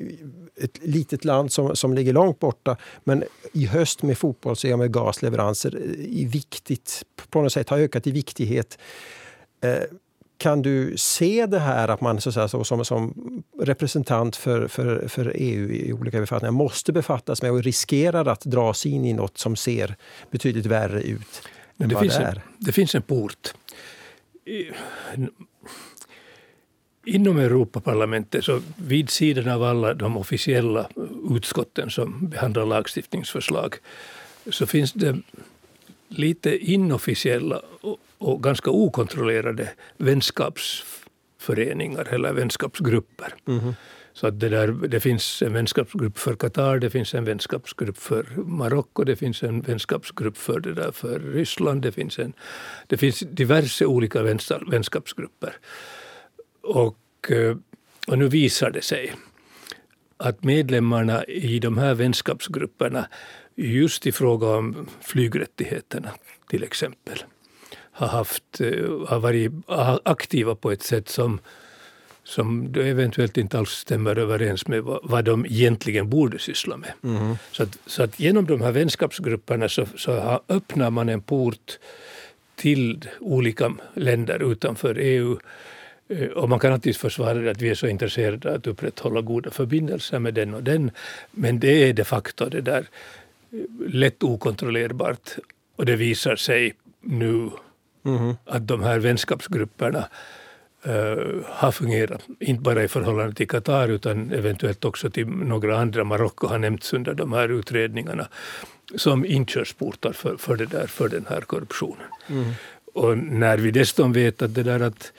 ett 0.63 0.77
litet 0.81 1.25
land 1.25 1.51
som, 1.51 1.75
som 1.75 1.93
ligger 1.93 2.13
långt 2.13 2.39
borta 2.39 2.77
men 3.03 3.23
i 3.53 3.65
höst 3.65 4.03
med 4.03 4.17
fotbolls-EM 4.17 4.79
med 4.79 4.93
gasleveranser 4.93 5.75
i 5.99 6.25
viktigt, 6.25 7.03
på 7.29 7.41
något 7.41 7.53
sätt 7.53 7.69
har 7.69 7.77
ökat 7.77 8.07
i 8.07 8.11
viktighet. 8.11 8.77
Kan 10.37 10.61
du 10.61 10.97
se 10.97 11.45
det 11.45 11.59
här 11.59 11.87
att 11.87 12.01
man 12.01 12.21
så, 12.21 12.31
säga, 12.31 12.47
så 12.47 12.63
som, 12.63 12.85
som 12.85 13.13
representant 13.61 14.35
för, 14.35 14.67
för, 14.67 15.07
för 15.07 15.31
EU 15.35 15.71
i 15.71 15.93
olika 15.93 16.19
befattningar 16.19 16.51
måste 16.51 16.93
befattas 16.93 17.41
med 17.41 17.51
och 17.51 17.63
riskerar 17.63 18.25
att 18.25 18.41
dras 18.41 18.85
in 18.85 19.05
i 19.05 19.13
något 19.13 19.37
som 19.37 19.55
ser 19.55 19.95
betydligt 20.31 20.65
värre 20.65 21.01
ut 21.01 21.47
än 21.77 21.89
det, 21.89 21.99
finns 21.99 22.17
det, 22.17 22.23
en, 22.23 22.39
det 22.57 22.71
finns 22.71 22.95
en 22.95 23.01
port. 23.01 23.53
Inom 27.05 27.37
Europaparlamentet, 27.37 28.43
så 28.43 28.61
vid 28.75 29.09
sidan 29.09 29.49
av 29.49 29.63
alla 29.63 29.93
de 29.93 30.17
officiella 30.17 30.89
utskotten 31.29 31.89
som 31.89 32.29
behandlar 32.29 32.65
lagstiftningsförslag, 32.65 33.75
så 34.49 34.65
finns 34.65 34.93
det 34.93 35.17
lite 36.07 36.57
inofficiella 36.57 37.61
och 38.17 38.43
ganska 38.43 38.71
okontrollerade 38.71 39.69
vänskapsföreningar 39.97 42.13
eller 42.13 42.33
vänskapsgrupper. 42.33 43.33
Mm. 43.47 43.73
Så 44.13 44.27
att 44.27 44.39
det, 44.39 44.49
där, 44.49 44.67
det 44.67 44.99
finns 44.99 45.41
en 45.41 45.53
vänskapsgrupp 45.53 46.17
för 46.17 46.35
Qatar, 46.35 46.79
det 46.79 46.89
finns 46.89 47.13
en 47.13 47.25
vänskapsgrupp 47.25 47.97
för 47.97 48.25
Marocko, 48.35 49.03
det 49.03 49.15
finns 49.15 49.43
en 49.43 49.61
vänskapsgrupp 49.61 50.37
för, 50.37 50.59
det 50.59 50.73
där 50.73 50.91
för 50.91 51.19
Ryssland, 51.19 51.81
det 51.81 51.91
finns, 51.91 52.19
en, 52.19 52.33
det 52.87 52.97
finns 52.97 53.19
diverse 53.19 53.85
olika 53.85 54.23
vänskapsgrupper. 54.67 55.57
Och, 56.61 57.31
eh, 57.31 57.57
och 58.07 58.17
nu 58.17 58.27
visar 58.27 58.71
det 58.71 58.81
sig 58.81 59.13
att 60.17 60.43
medlemmarna 60.43 61.23
i 61.23 61.59
de 61.59 61.77
här 61.77 61.93
vänskapsgrupperna 61.93 63.07
just 63.55 64.07
i 64.07 64.11
fråga 64.11 64.47
om 64.47 64.87
flygrättigheterna 65.01 66.11
till 66.49 66.63
exempel 66.63 67.23
har, 67.95 68.07
haft, 68.07 68.61
eh, 68.61 69.07
har 69.07 69.19
varit 69.19 69.51
aktiva 70.03 70.55
på 70.55 70.71
ett 70.71 70.83
sätt 70.83 71.09
som, 71.09 71.39
som 72.23 72.73
eventuellt 72.75 73.37
inte 73.37 73.57
alls 73.57 73.69
stämmer 73.69 74.15
överens 74.15 74.67
med 74.67 74.83
vad, 74.83 74.99
vad 75.03 75.25
de 75.25 75.45
egentligen 75.45 76.09
borde 76.09 76.39
syssla 76.39 76.77
med. 76.77 76.91
Mm. 77.03 77.35
Så, 77.51 77.63
att, 77.63 77.77
så 77.85 78.03
att 78.03 78.19
genom 78.19 78.45
de 78.45 78.61
här 78.61 78.71
vänskapsgrupperna 78.71 79.69
så, 79.69 79.85
så 79.97 80.41
öppnar 80.49 80.89
man 80.89 81.09
en 81.09 81.21
port 81.21 81.79
till 82.55 83.05
olika 83.19 83.73
länder 83.93 84.51
utanför 84.51 84.95
EU 84.99 85.37
Eh, 86.07 86.27
och 86.27 86.49
man 86.49 86.59
kan 86.59 86.73
alltid 86.73 86.97
försvara 86.97 87.51
att 87.51 87.61
vi 87.61 87.69
är 87.69 87.75
så 87.75 87.87
intresserade 87.87 88.55
att 88.55 88.67
upprätthålla 88.67 89.21
goda 89.21 89.51
förbindelser 89.51 90.19
med 90.19 90.33
den 90.33 90.53
och 90.53 90.63
den. 90.63 90.91
Men 91.31 91.59
det 91.59 91.89
är 91.89 91.93
de 91.93 92.03
facto 92.03 92.49
det 92.49 92.61
där 92.61 92.85
eh, 93.51 93.59
lätt 93.87 94.23
okontrollerbart. 94.23 95.29
Och 95.75 95.85
det 95.85 95.95
visar 95.95 96.35
sig 96.35 96.73
nu 97.01 97.49
mm. 98.05 98.35
att 98.45 98.67
de 98.67 98.83
här 98.83 98.99
vänskapsgrupperna 98.99 100.07
uh, 100.87 101.43
har 101.45 101.71
fungerat, 101.71 102.21
inte 102.39 102.61
bara 102.61 102.83
i 102.83 102.87
förhållande 102.87 103.35
till 103.35 103.47
Qatar 103.47 103.87
utan 103.87 104.31
eventuellt 104.31 104.85
också 104.85 105.09
till 105.09 105.27
några 105.27 105.79
andra. 105.79 106.03
Marocko 106.03 106.47
har 106.47 106.57
nämnts 106.57 106.93
under 106.93 107.13
de 107.13 107.33
här 107.33 107.49
utredningarna 107.49 108.27
som 108.95 109.25
inkörsportar 109.25 110.11
för, 110.11 110.37
för, 110.37 110.55
det 110.55 110.65
där, 110.65 110.87
för 110.87 111.09
den 111.09 111.25
här 111.29 111.41
korruptionen. 111.41 112.07
Mm. 112.27 112.51
Och 112.93 113.17
när 113.17 113.57
vi 113.57 113.71
dessutom 113.71 114.13
vet 114.13 114.41
att 114.41 114.55
det 114.55 114.63
där 114.63 114.79
att 114.79 115.11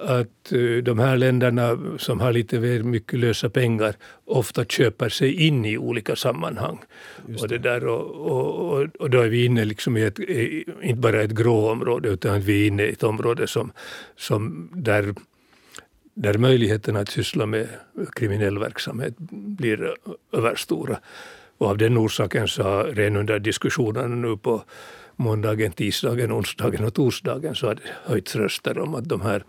att 0.00 0.52
eh, 0.52 0.82
de 0.82 0.98
här 0.98 1.16
länderna 1.16 1.78
som 1.98 2.20
har 2.20 2.32
lite 2.32 2.58
väl 2.58 2.84
mycket 2.84 3.18
lösa 3.18 3.50
pengar 3.50 3.94
ofta 4.24 4.64
köper 4.64 5.08
sig 5.08 5.46
in 5.46 5.64
i 5.64 5.78
olika 5.78 6.16
sammanhang. 6.16 6.78
Det. 7.26 7.42
Och, 7.42 7.48
det 7.48 7.58
där, 7.58 7.86
och, 7.86 8.10
och, 8.10 8.88
och, 9.00 9.10
då 9.10 9.20
är 9.20 9.28
vi 9.28 9.44
inne 9.44 9.64
liksom 9.64 9.96
i 9.96 10.02
ett, 10.02 10.18
inte 10.82 11.00
bara 11.00 11.22
ett 11.22 11.30
grå 11.30 11.70
område 11.70 12.08
utan 12.08 12.40
vi 12.40 12.62
är 12.62 12.66
inne 12.66 12.82
i 12.82 12.92
ett 12.92 13.02
område 13.02 13.46
som, 13.46 13.72
som 14.16 14.70
där, 14.74 15.14
där 16.14 16.38
möjligheterna 16.38 17.00
att 17.00 17.08
syssla 17.08 17.46
med 17.46 17.68
kriminell 18.16 18.58
verksamhet 18.58 19.14
blir 19.30 19.94
överstora. 20.32 20.98
Och 21.58 21.66
av 21.66 21.78
den 21.78 21.98
orsaken 21.98 22.48
så 22.48 22.62
har 22.62 22.84
redan 22.84 23.16
under 23.16 23.38
diskussionerna 23.38 24.14
nu 24.14 24.36
på 24.36 24.62
måndagen, 25.16 25.72
tisdagen, 25.72 26.32
onsdagen 26.32 26.84
och 26.84 26.94
torsdagen 26.94 27.54
så 27.54 27.66
har 27.66 27.74
det 27.74 27.82
höjts 28.04 28.36
röster 28.36 28.78
om 28.78 28.94
att 28.94 29.08
de 29.08 29.20
här 29.20 29.44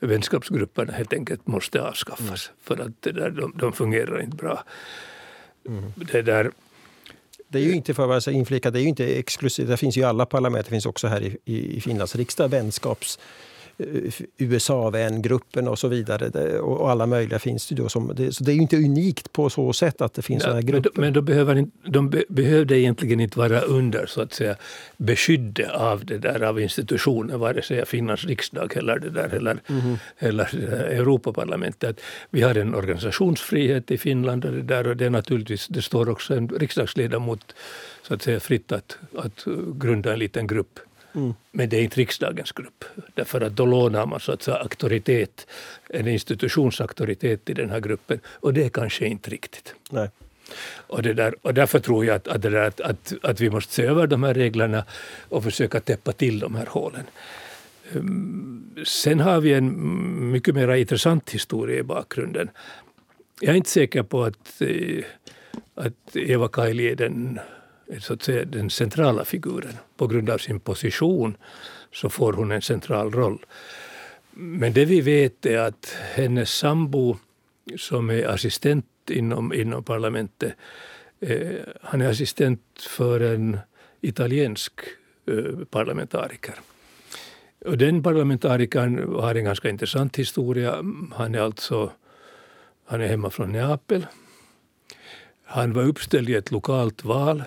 vänskapsgrupperna 0.00 0.92
helt 0.92 1.12
enkelt 1.12 1.46
måste 1.46 1.82
avskaffas 1.82 2.50
mm. 2.50 2.58
för 2.62 2.80
att 2.80 3.02
där, 3.02 3.30
de, 3.30 3.52
de 3.56 3.72
fungerar 3.72 4.22
inte 4.22 4.36
bra. 4.36 4.64
Mm. 5.66 5.92
Det 5.96 6.22
där 6.22 6.50
det 7.48 7.58
är 7.58 7.62
ju 7.62 7.72
inte 7.72 7.94
för 7.94 8.12
att 8.12 8.26
inflika, 8.26 8.70
det 8.70 8.78
är 8.78 8.82
ju 8.82 8.88
inte 8.88 9.18
exklusivt. 9.18 9.68
Det 9.68 9.76
finns 9.76 9.96
ju 9.96 10.00
i 10.00 10.04
alla 10.04 10.26
parlament, 10.26 10.66
det 10.66 10.70
finns 10.70 10.86
också 10.86 11.06
här 11.06 11.22
i, 11.44 11.76
i 11.76 11.80
Finlands 11.80 12.16
riksdag 12.16 12.48
vänskaps 12.48 13.18
USA-vängruppen 14.38 15.68
och 15.68 15.78
så 15.78 15.88
vidare. 15.88 16.58
och 16.58 16.90
alla 16.90 17.06
möjliga 17.06 17.38
finns 17.38 17.66
det 17.66 17.74
då. 17.74 17.88
Som, 17.88 18.12
det, 18.14 18.32
så 18.32 18.44
det 18.44 18.52
är 18.52 18.54
ju 18.54 18.60
inte 18.60 18.76
unikt 18.76 19.32
på 19.32 19.50
så 19.50 19.72
sätt 19.72 20.00
att 20.00 20.14
det 20.14 20.22
finns 20.22 20.42
ja, 20.42 20.48
sådana 20.48 20.62
grupper. 20.62 20.90
Men, 20.94 20.94
då, 20.94 21.00
men 21.00 21.12
då 21.12 21.22
behöver, 21.22 21.66
de 21.84 22.10
be, 22.10 22.24
behövde 22.28 22.78
egentligen 22.78 23.20
inte 23.20 23.38
vara 23.38 23.60
under 23.60 24.06
så 24.06 24.22
att 24.22 24.32
säga 24.32 24.56
beskydde 24.96 25.72
av 25.72 26.04
det 26.04 26.18
där 26.18 26.42
av 26.42 26.60
institutioner, 26.60 27.36
vare 27.36 27.62
sig 27.62 27.86
Finlands 27.86 28.24
riksdag 28.24 28.76
eller 28.76 28.98
det 28.98 29.10
där 29.10 29.34
eller, 29.34 29.58
mm. 29.66 29.96
eller 30.18 30.54
Europaparlamentet. 30.90 32.00
Vi 32.30 32.42
har 32.42 32.54
en 32.54 32.74
organisationsfrihet 32.74 33.90
i 33.90 33.98
Finland 33.98 34.44
och 34.44 34.52
det 34.52 34.62
där 34.62 34.86
och 34.86 34.96
det 34.96 35.06
är 35.06 35.10
naturligtvis, 35.10 35.66
det 35.66 35.82
står 35.82 36.08
också 36.08 36.34
en 36.34 36.48
riksdagsledamot 36.48 37.54
så 38.02 38.14
att 38.14 38.22
säga 38.22 38.40
fritt 38.40 38.72
att, 38.72 38.98
att 39.18 39.46
grunda 39.74 40.12
en 40.12 40.18
liten 40.18 40.46
grupp 40.46 40.78
Mm. 41.14 41.34
Men 41.52 41.68
det 41.68 41.76
är 41.76 41.82
inte 41.82 42.00
riksdagens 42.00 42.52
grupp. 42.52 42.84
Därför 43.14 43.40
att 43.40 43.56
då 43.56 43.66
lånar 43.66 44.06
man 44.06 44.20
så 44.20 44.32
att 44.32 44.42
säga 44.42 44.56
auktoritet, 44.56 45.46
en 45.88 46.08
institutionsauktoritet 46.08 47.50
i 47.50 47.54
den 47.54 47.70
här 47.70 47.80
gruppen. 47.80 48.20
Och 48.26 48.54
det 48.54 48.64
är 48.64 48.68
kanske 48.68 49.06
inte 49.06 49.30
riktigt. 49.30 49.74
Nej. 49.90 50.08
Och, 50.86 51.02
det 51.02 51.12
där, 51.12 51.34
och 51.42 51.54
därför 51.54 51.78
tror 51.78 52.04
jag 52.04 52.16
att, 52.16 52.28
att, 52.28 52.42
där, 52.42 52.54
att, 52.54 52.80
att, 52.80 53.12
att, 53.22 53.40
vi 53.40 53.50
måste 53.50 53.72
se 53.72 53.82
över 53.82 54.06
de 54.06 54.22
här 54.22 54.34
reglerna 54.34 54.84
och 55.28 55.44
försöka 55.44 55.80
täppa 55.80 56.12
till 56.12 56.38
de 56.38 56.54
här 56.54 56.66
hålen. 56.66 57.04
Ehm, 57.92 58.74
sen 58.86 59.20
har 59.20 59.40
vi 59.40 59.52
en 59.52 60.30
mycket 60.30 60.54
mer 60.54 60.74
intressant 60.74 61.30
historia 61.30 61.78
i 61.78 61.82
bakgrunden. 61.82 62.50
Jag 63.40 63.52
är 63.52 63.56
inte 63.56 63.70
säker 63.70 64.02
på 64.02 64.24
att, 64.24 64.60
eh, 64.60 65.04
att 65.74 66.16
Eva 66.16 66.48
Kaili 66.48 66.88
är 66.88 66.96
den 66.96 67.40
så 67.98 68.12
att 68.12 68.22
säga, 68.22 68.44
den 68.44 68.70
centrala 68.70 69.24
figuren. 69.24 69.76
På 69.96 70.06
grund 70.06 70.30
av 70.30 70.38
sin 70.38 70.60
position 70.60 71.36
så 71.92 72.08
får 72.08 72.32
hon 72.32 72.52
en 72.52 72.62
central 72.62 73.12
roll. 73.12 73.46
Men 74.30 74.72
det 74.72 74.84
vi 74.84 75.00
vet 75.00 75.46
är 75.46 75.58
att 75.58 75.96
hennes 76.14 76.50
sambo 76.50 77.16
som 77.76 78.10
är 78.10 78.26
assistent 78.26 78.86
inom, 79.10 79.52
inom 79.52 79.84
parlamentet, 79.84 80.52
eh, 81.20 81.48
han 81.82 82.00
är 82.00 82.10
assistent 82.10 82.62
för 82.88 83.20
en 83.20 83.58
italiensk 84.00 84.72
eh, 85.26 85.64
parlamentariker. 85.70 86.54
Och 87.64 87.78
den 87.78 88.02
parlamentarikern 88.02 89.14
har 89.14 89.34
en 89.34 89.44
ganska 89.44 89.68
intressant 89.68 90.18
historia. 90.18 90.84
Han 91.14 91.34
är 91.34 91.40
alltså 91.40 91.92
han 92.90 93.00
är 93.00 93.08
hemma 93.08 93.30
från 93.30 93.52
Neapel. 93.52 94.06
Han 95.44 95.72
var 95.72 95.82
uppställd 95.82 96.30
i 96.30 96.34
ett 96.34 96.50
lokalt 96.50 97.04
val 97.04 97.42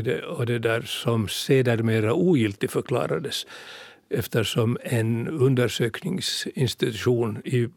det, 0.00 0.22
och 0.22 0.46
det 0.46 0.58
där 0.58 0.82
som 0.82 1.28
sedermera 1.28 2.14
ogiltigt 2.14 2.72
förklarades 2.72 3.46
eftersom 4.08 4.78
en 4.82 5.28
undersökningsinstitution 5.28 7.42
i, 7.44 7.68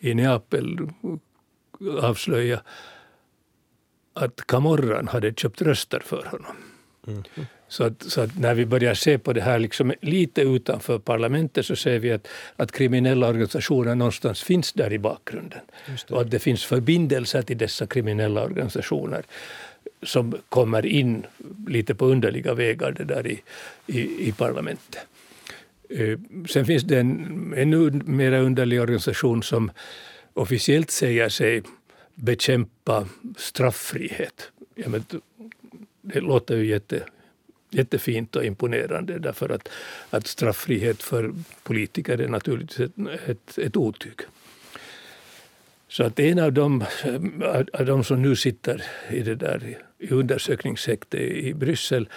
i 0.00 0.14
Neapel 0.14 0.78
avslöjade 2.00 2.62
att 4.14 4.46
Camorran 4.46 5.08
hade 5.08 5.32
köpt 5.32 5.62
röster 5.62 6.00
för 6.00 6.24
honom. 6.24 6.56
Mm. 7.06 7.22
Så, 7.68 7.84
att, 7.84 8.02
så 8.02 8.20
att 8.20 8.38
när 8.38 8.54
vi 8.54 8.66
börjar 8.66 8.94
se 8.94 9.18
på 9.18 9.32
det 9.32 9.40
här 9.40 9.58
liksom 9.58 9.92
lite 10.00 10.42
utanför 10.42 10.98
parlamentet 10.98 11.66
så 11.66 11.76
ser 11.76 11.98
vi 11.98 12.12
att, 12.12 12.28
att 12.56 12.72
kriminella 12.72 13.28
organisationer 13.28 13.94
någonstans 13.94 14.42
finns 14.42 14.72
där 14.72 14.92
i 14.92 14.98
bakgrunden. 14.98 15.60
Och 16.10 16.20
att 16.20 16.30
det 16.30 16.38
finns 16.38 16.64
förbindelser 16.64 17.42
till 17.42 17.58
dessa 17.58 17.86
kriminella 17.86 18.44
organisationer 18.44 19.24
som 20.02 20.36
kommer 20.48 20.86
in 20.86 21.26
lite 21.66 21.94
på 21.94 22.06
underliga 22.06 22.54
vägar 22.54 22.92
det 22.92 23.04
där 23.04 23.26
i, 23.26 23.42
i, 23.86 24.28
i 24.28 24.32
parlamentet. 24.32 24.98
Eh, 25.90 26.18
sen 26.48 26.66
finns 26.66 26.82
det 26.82 26.98
en 26.98 27.54
ännu 27.56 27.90
mer 27.90 28.32
underlig 28.32 28.80
organisation 28.80 29.42
som 29.42 29.70
officiellt 30.34 30.90
säger 30.90 31.28
sig 31.28 31.62
bekämpa 32.14 33.08
strafffrihet. 33.36 34.50
Ja, 34.74 34.88
men 34.88 35.04
det 36.02 36.20
låter 36.20 36.56
ju 36.56 36.66
jätte, 36.66 37.02
jättefint 37.70 38.36
och 38.36 38.44
imponerande 38.44 39.18
därför 39.18 39.48
att, 39.48 39.68
att 40.10 40.26
strafffrihet 40.26 41.02
för 41.02 41.32
politiker 41.62 42.18
är 42.18 42.28
naturligtvis 42.28 42.80
ett, 42.80 43.28
ett, 43.28 43.58
ett 43.58 43.76
otyg. 43.76 44.20
Så 45.96 46.04
att 46.04 46.20
en 46.20 46.38
av 46.38 46.52
dem, 46.52 46.84
av 47.72 47.86
de 47.86 48.04
som 48.04 48.22
nu 48.22 48.36
sitter 48.36 48.82
i 49.10 49.20
det 49.20 49.34
där 49.34 49.78
i 49.98 50.10
undersökningshäkte 50.10 51.18
i 51.18 51.54
Bryssel 51.54 52.08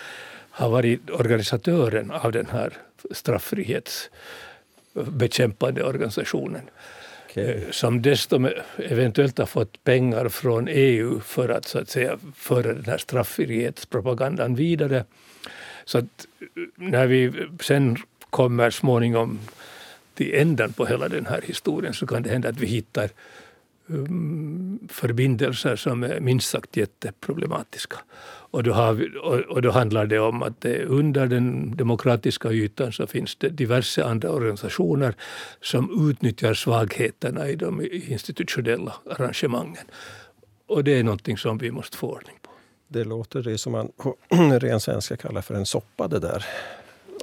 har 0.50 0.70
varit 0.70 1.10
organisatören 1.10 2.12
av 2.12 2.32
den 2.32 2.46
här 2.46 2.74
straffrihetsbekämpande 3.12 5.84
organisationen. 5.84 6.62
Okay. 7.30 7.44
Eh, 7.44 7.62
som 7.72 8.02
dessutom 8.02 8.50
eventuellt 8.78 9.38
har 9.38 9.46
fått 9.46 9.84
pengar 9.84 10.30
från 10.30 10.68
EU 10.68 11.20
för 11.20 11.50
att, 11.50 11.68
så 11.68 11.80
att 11.80 11.90
säga, 11.90 12.18
föra 12.36 12.74
den 12.74 12.86
här 12.86 12.98
strafffrihetspropagandan 12.98 14.56
vidare. 14.56 15.06
Så 15.86 15.98
att 15.98 16.28
eh, 16.40 16.46
när 16.76 17.08
vi 17.08 17.48
sen 17.62 17.98
kommer 18.30 18.70
småningom 18.70 19.40
till 20.14 20.34
änden 20.34 20.74
på 20.74 20.86
hela 20.86 21.10
den 21.10 21.26
här 21.26 21.42
historien 21.42 21.94
så 21.94 22.08
kan 22.08 22.24
det 22.24 22.30
hända 22.30 22.50
att 22.50 22.60
vi 22.60 22.68
hittar 22.68 23.10
Eh, 23.90 23.96
förbindelser 24.90 25.76
som 25.76 26.04
är 26.04 26.20
minst 26.20 26.50
sagt 26.50 26.78
jätteproblematiska. 26.78 27.98
Och 28.52 28.64
då, 28.64 28.74
har 28.74 28.94
vi, 28.94 29.10
och, 29.50 29.62
då 29.62 29.72
handlar 29.72 30.06
det 30.06 30.20
om 30.20 30.44
att 30.44 30.62
det 30.62 30.86
under 30.86 31.28
den 31.28 31.78
demokratiska 31.78 32.52
ytan 32.52 32.92
så 32.92 33.08
finns 33.08 33.36
det 33.36 33.50
diverse 33.50 34.04
andra 34.04 34.32
organisationer 34.32 35.16
som 35.62 36.10
utnyttjar 36.10 36.54
svagheterna 36.54 37.48
i 37.48 37.56
de 37.56 37.82
institutionella 37.92 38.94
arrangemangen. 39.10 39.86
Och 40.68 40.84
det 40.84 41.00
är 41.00 41.04
någonting 41.04 41.38
som 41.38 41.58
vi 41.58 41.72
måste 41.72 41.98
få 41.98 42.08
ordning 42.08 42.36
på. 42.42 42.52
Det 42.88 43.04
låter 43.04 43.44
det 43.44 43.58
som 43.58 43.72
man 43.72 43.92
på 43.98 44.16
ren 44.60 44.80
svenska 44.80 45.18
kallar 45.18 45.42
för 45.42 45.56
en 45.56 45.66
soppa 45.66 46.08
det 46.08 46.20
där. 46.20 46.46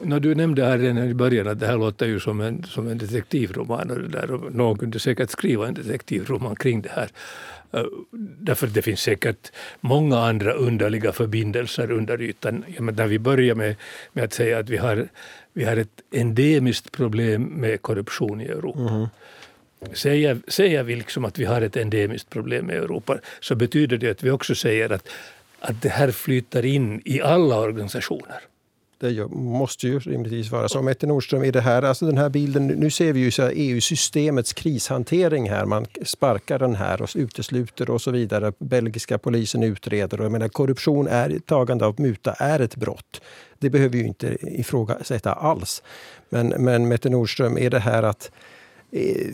No, 0.03 0.19
du 0.19 0.35
nämnde 0.35 0.65
här 0.65 0.79
redan 0.79 1.09
i 1.09 1.15
början 1.15 1.49
att 1.49 1.61
det 1.61 1.67
här 1.67 1.79
låter 1.79 2.07
ju 2.07 2.21
som 2.21 2.41
en, 2.41 2.63
som 2.63 2.89
en 2.89 2.99
detektivroman 2.99 3.91
och, 3.91 4.01
det 4.01 4.09
där, 4.09 4.51
någon 4.51 4.79
kunde 4.79 4.99
säkert 4.99 5.31
skriva 5.31 5.69
en 5.69 5.75
detektivroman 5.75 6.57
kring 6.57 6.83
det 6.83 6.91
här. 6.91 7.09
Uh, 7.75 7.87
därför 8.39 8.67
det 8.67 8.83
finns 8.83 9.01
säkert 9.01 9.53
många 9.81 10.19
andra 10.19 10.53
underliga 10.53 11.13
förbindelser 11.13 11.91
under 11.91 12.23
ytan. 12.23 12.65
Ja, 12.77 12.83
men 12.83 12.95
när 12.95 13.07
vi 13.07 13.19
börjar 13.19 13.55
med, 13.55 13.77
med 14.13 14.25
att 14.25 14.33
säga 14.33 14.59
att 14.59 14.69
vi 14.69 14.77
har, 14.77 15.09
vi 15.53 15.65
har 15.65 15.77
ett 15.77 16.03
endemiskt 16.11 16.93
problem 16.93 17.43
med 17.43 17.83
korruption 17.83 18.41
i 18.41 18.45
Europa. 18.45 18.81
Mm. 18.81 19.07
Säger, 19.93 20.39
säger 20.49 20.83
vi 20.83 20.97
liksom 20.97 21.25
att 21.25 21.39
vi 21.39 21.45
har 21.45 21.61
ett 21.63 21.77
endemiskt 21.77 22.31
problem 22.31 22.67
med 22.67 22.77
Europa 22.77 23.19
så 23.41 23.55
betyder 23.55 23.97
det 23.97 24.11
att 24.11 24.23
vi 24.23 24.31
också 24.31 24.55
säger 24.55 24.93
att, 24.93 25.09
att 25.61 25.83
det 25.83 25.89
här 25.89 26.11
flyter 26.11 26.65
in 26.65 27.03
i 27.05 27.21
alla 27.21 27.59
organisationer. 27.59 28.41
Det 28.99 29.29
måste 29.31 29.87
ju 29.87 29.99
rimligtvis 29.99 30.51
vara 30.51 30.69
så. 30.69 30.83
Mette 30.83 31.07
Nordström, 31.07 31.45
i 31.45 31.51
det 31.51 31.61
här, 31.61 31.83
alltså 31.83 32.07
den 32.07 32.19
här 32.19 32.29
bilden, 32.29 32.67
nu 32.67 32.91
ser 32.91 33.13
vi 33.13 33.21
ju 33.21 33.31
EU-systemets 33.53 34.53
krishantering 34.53 35.51
här. 35.51 35.65
Man 35.65 35.87
sparkar 36.05 36.59
den 36.59 36.75
här 36.75 37.03
och 37.03 37.11
utesluter 37.15 37.91
och 37.91 38.03
så 38.03 38.11
vidare. 38.11 38.53
Belgiska 38.59 39.19
polisen 39.19 39.63
utreder. 39.63 40.19
Och 40.19 40.25
jag 40.25 40.33
menar, 40.33 40.49
korruption, 40.49 41.07
är, 41.07 41.39
tagande 41.39 41.87
av 41.87 42.01
muta, 42.01 42.33
är 42.33 42.61
ett 42.61 42.77
brott. 42.77 43.21
Det 43.59 43.71
behöver 43.71 43.93
vi 43.93 43.99
ju 43.99 44.07
inte 44.07 44.37
ifrågasätta 44.41 45.33
alls. 45.33 45.83
Men, 46.29 46.49
men 46.49 46.89
Mette 46.89 47.11
Nordström, 47.11 47.59
är 47.59 47.71
det 47.71 47.79
här 47.79 48.03
att 48.03 48.31
eh, 48.93 49.27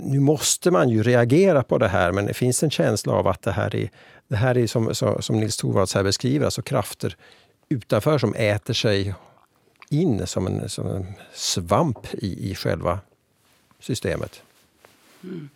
nu 0.00 0.20
måste 0.20 0.70
man 0.70 0.88
ju 0.88 1.02
reagera 1.02 1.62
på 1.62 1.78
det 1.78 1.88
här, 1.88 2.12
men 2.12 2.26
det 2.26 2.34
finns 2.34 2.62
en 2.62 2.70
känsla 2.70 3.12
av 3.12 3.26
att 3.26 3.42
det 3.42 3.52
här 3.52 3.76
är, 3.76 3.90
det 4.28 4.36
här 4.36 4.58
är 4.58 4.66
som, 4.66 4.94
som 5.20 5.40
Nils 5.40 5.56
Torvalds 5.56 5.94
här 5.94 6.02
beskriver, 6.02 6.44
alltså 6.44 6.62
krafter 6.62 7.16
utanför 7.68 8.18
som 8.18 8.34
äter 8.34 8.74
sig 8.74 9.14
in 9.90 10.26
som 10.26 10.46
en, 10.46 10.68
som 10.68 10.86
en 10.86 11.06
svamp 11.32 12.14
i, 12.14 12.50
i 12.50 12.54
själva 12.54 12.98
systemet. 13.80 14.42
Mm. 15.24 15.48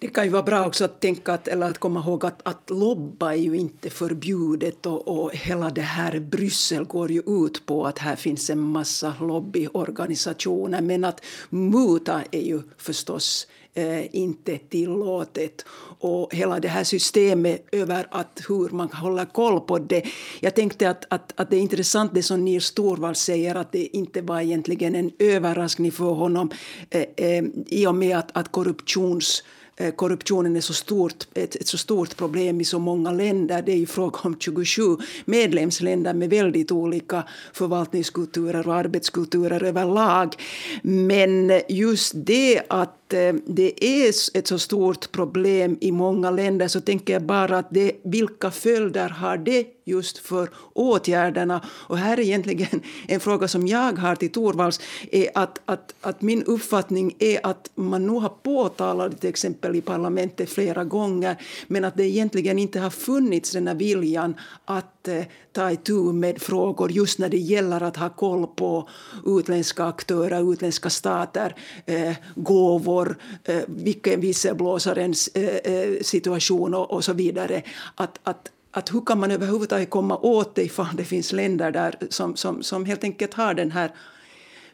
Det 0.00 0.08
kan 0.08 0.24
ju 0.24 0.30
vara 0.30 0.42
bra 0.42 0.66
också 0.66 0.84
att 0.84 1.00
tänka 1.00 1.32
att, 1.32 1.48
eller 1.48 1.70
att 1.70 1.78
komma 1.78 2.00
ihåg 2.00 2.24
att, 2.24 2.40
att 2.42 2.70
lobba 2.70 3.32
är 3.32 3.36
ju 3.36 3.56
inte 3.56 3.90
förbjudet 3.90 4.86
och, 4.86 5.08
och 5.08 5.34
hela 5.34 5.70
det 5.70 5.82
här 5.82 6.20
Bryssel 6.20 6.84
går 6.84 7.10
ju 7.10 7.22
ut 7.26 7.66
på 7.66 7.86
att 7.86 7.98
här 7.98 8.16
finns 8.16 8.50
en 8.50 8.60
massa 8.60 9.14
lobbyorganisationer 9.20 10.80
men 10.80 11.04
att 11.04 11.24
muta 11.50 12.22
är 12.30 12.40
ju 12.40 12.62
förstås 12.76 13.46
Eh, 13.74 14.16
inte 14.16 14.58
tillåtet. 14.58 15.64
Och 16.00 16.34
hela 16.34 16.60
det 16.60 16.68
här 16.68 16.84
systemet 16.84 17.66
över 17.72 18.06
att 18.10 18.40
hur 18.48 18.68
man 18.68 18.88
håller 18.88 19.24
koll 19.24 19.60
på 19.60 19.78
det. 19.78 20.02
Jag 20.40 20.54
tänkte 20.54 20.90
att, 20.90 21.04
att, 21.08 21.32
att 21.36 21.50
det 21.50 21.56
är 21.56 21.60
intressant 21.60 22.14
det 22.14 22.22
som 22.22 22.44
Nils 22.44 22.72
Torvald 22.74 23.16
säger 23.16 23.54
att 23.54 23.72
det 23.72 23.96
inte 23.96 24.20
var 24.20 24.40
egentligen 24.40 24.94
en 24.94 25.10
överraskning 25.18 25.92
för 25.92 26.12
honom 26.12 26.50
eh, 26.90 27.04
eh, 27.16 27.44
i 27.66 27.86
och 27.86 27.94
med 27.94 28.18
att, 28.18 28.36
att 28.36 28.52
korruptions 28.52 29.42
Eh, 29.42 29.67
Eh, 29.80 29.90
korruptionen 29.90 30.56
är 30.56 30.60
så 30.60 30.74
stort, 30.74 31.26
ett, 31.34 31.56
ett, 31.56 31.68
så 31.68 31.78
stort 31.78 32.16
problem 32.16 32.60
i 32.60 32.64
så 32.64 32.78
många 32.78 33.12
länder. 33.12 33.62
Det 33.62 33.72
är 33.72 33.76
ju 33.76 33.86
fråga 33.86 34.18
om 34.22 34.36
27 34.38 34.82
medlemsländer 35.24 36.14
med 36.14 36.30
väldigt 36.30 36.72
olika 36.72 37.22
förvaltningskulturer 37.52 38.68
och 38.68 38.74
arbetskulturer 38.74 39.64
överlag. 39.64 40.34
Men 40.82 41.60
just 41.68 42.12
det 42.16 42.62
att 42.68 43.12
eh, 43.12 43.32
det 43.46 43.84
är 43.84 44.08
ett 44.34 44.46
så 44.46 44.58
stort 44.58 45.12
problem 45.12 45.78
i 45.80 45.92
många 45.92 46.30
länder 46.30 46.68
så 46.68 46.80
tänker 46.80 47.12
jag 47.12 47.22
bara 47.22 47.58
att 47.58 47.68
det, 47.70 47.92
vilka 48.04 48.50
följder 48.50 49.08
har 49.08 49.36
det 49.36 49.66
just 49.88 50.18
för 50.18 50.50
åtgärderna? 50.72 51.60
Och 51.66 51.98
här 51.98 52.16
är 52.16 52.22
egentligen 52.22 52.82
en 53.08 53.20
fråga 53.20 53.48
som 53.48 53.66
jag 53.66 53.98
har 53.98 54.16
till 54.16 54.32
Torvalds 54.32 54.80
är 55.12 55.28
att, 55.34 55.60
att, 55.64 55.94
att 56.00 56.22
min 56.22 56.42
uppfattning 56.42 57.16
är 57.18 57.46
att 57.46 57.70
man 57.74 58.06
nog 58.06 58.22
har 58.22 58.32
påtalat 58.42 59.10
det 59.10 59.18
till 59.18 59.30
exempel 59.30 59.76
i 59.76 59.80
parlamentet 59.80 60.50
flera 60.50 60.84
gånger 60.84 61.36
men 61.66 61.84
att 61.84 61.96
det 61.96 62.04
egentligen 62.04 62.58
inte 62.58 62.80
har 62.80 62.90
funnits 62.90 63.52
den 63.52 63.68
här 63.68 63.74
viljan 63.74 64.34
att 64.64 65.08
eh, 65.08 65.24
ta 65.52 65.70
itu 65.70 66.12
med 66.12 66.42
frågor 66.42 66.92
just 66.92 67.18
när 67.18 67.28
det 67.28 67.38
gäller 67.38 67.82
att 67.82 67.96
ha 67.96 68.08
koll 68.08 68.46
på 68.46 68.88
utländska 69.26 69.84
aktörer, 69.84 70.52
utländska 70.52 70.90
stater, 70.90 71.54
eh, 71.86 72.14
gåvor, 72.36 73.16
eh, 73.44 73.62
vilken 73.66 74.20
visselblåsarens 74.20 75.28
eh, 75.28 75.72
eh, 75.72 76.00
situation 76.02 76.74
och, 76.74 76.90
och 76.90 77.04
så 77.04 77.12
vidare. 77.12 77.62
Att, 77.94 78.18
att, 78.22 78.50
att 78.70 78.94
hur 78.94 79.00
kan 79.00 79.20
man 79.20 79.30
överhuvudtaget 79.30 79.90
komma 79.90 80.16
åt 80.16 80.54
det 80.54 80.62
ifall 80.62 80.96
det 80.96 81.04
finns 81.04 81.32
länder 81.32 81.70
där 81.70 81.94
som, 82.10 82.36
som, 82.36 82.62
som 82.62 82.84
helt 82.84 83.04
enkelt 83.04 83.34
har 83.34 83.54
den 83.54 83.70
här 83.70 83.90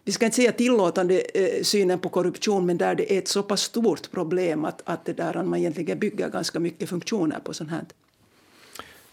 vi 0.04 0.12
ska 0.12 0.24
inte 0.24 0.36
säga 0.36 0.52
tillåtande 0.52 1.22
eh, 1.34 1.62
synen 1.62 1.98
på 1.98 2.08
korruption 2.08 2.66
men 2.66 2.78
där 2.78 2.94
det 2.94 3.14
är 3.14 3.18
ett 3.18 3.28
så 3.28 3.42
pass 3.42 3.62
stort 3.62 4.10
problem 4.10 4.64
att, 4.64 4.82
att 4.84 5.04
det 5.04 5.12
där 5.12 5.42
man 5.42 5.58
egentligen 5.58 5.98
bygger 5.98 6.28
ganska 6.28 6.60
mycket 6.60 6.88
funktioner 6.88 7.38
på 7.44 7.54
sånt 7.54 7.70
här. 7.70 7.84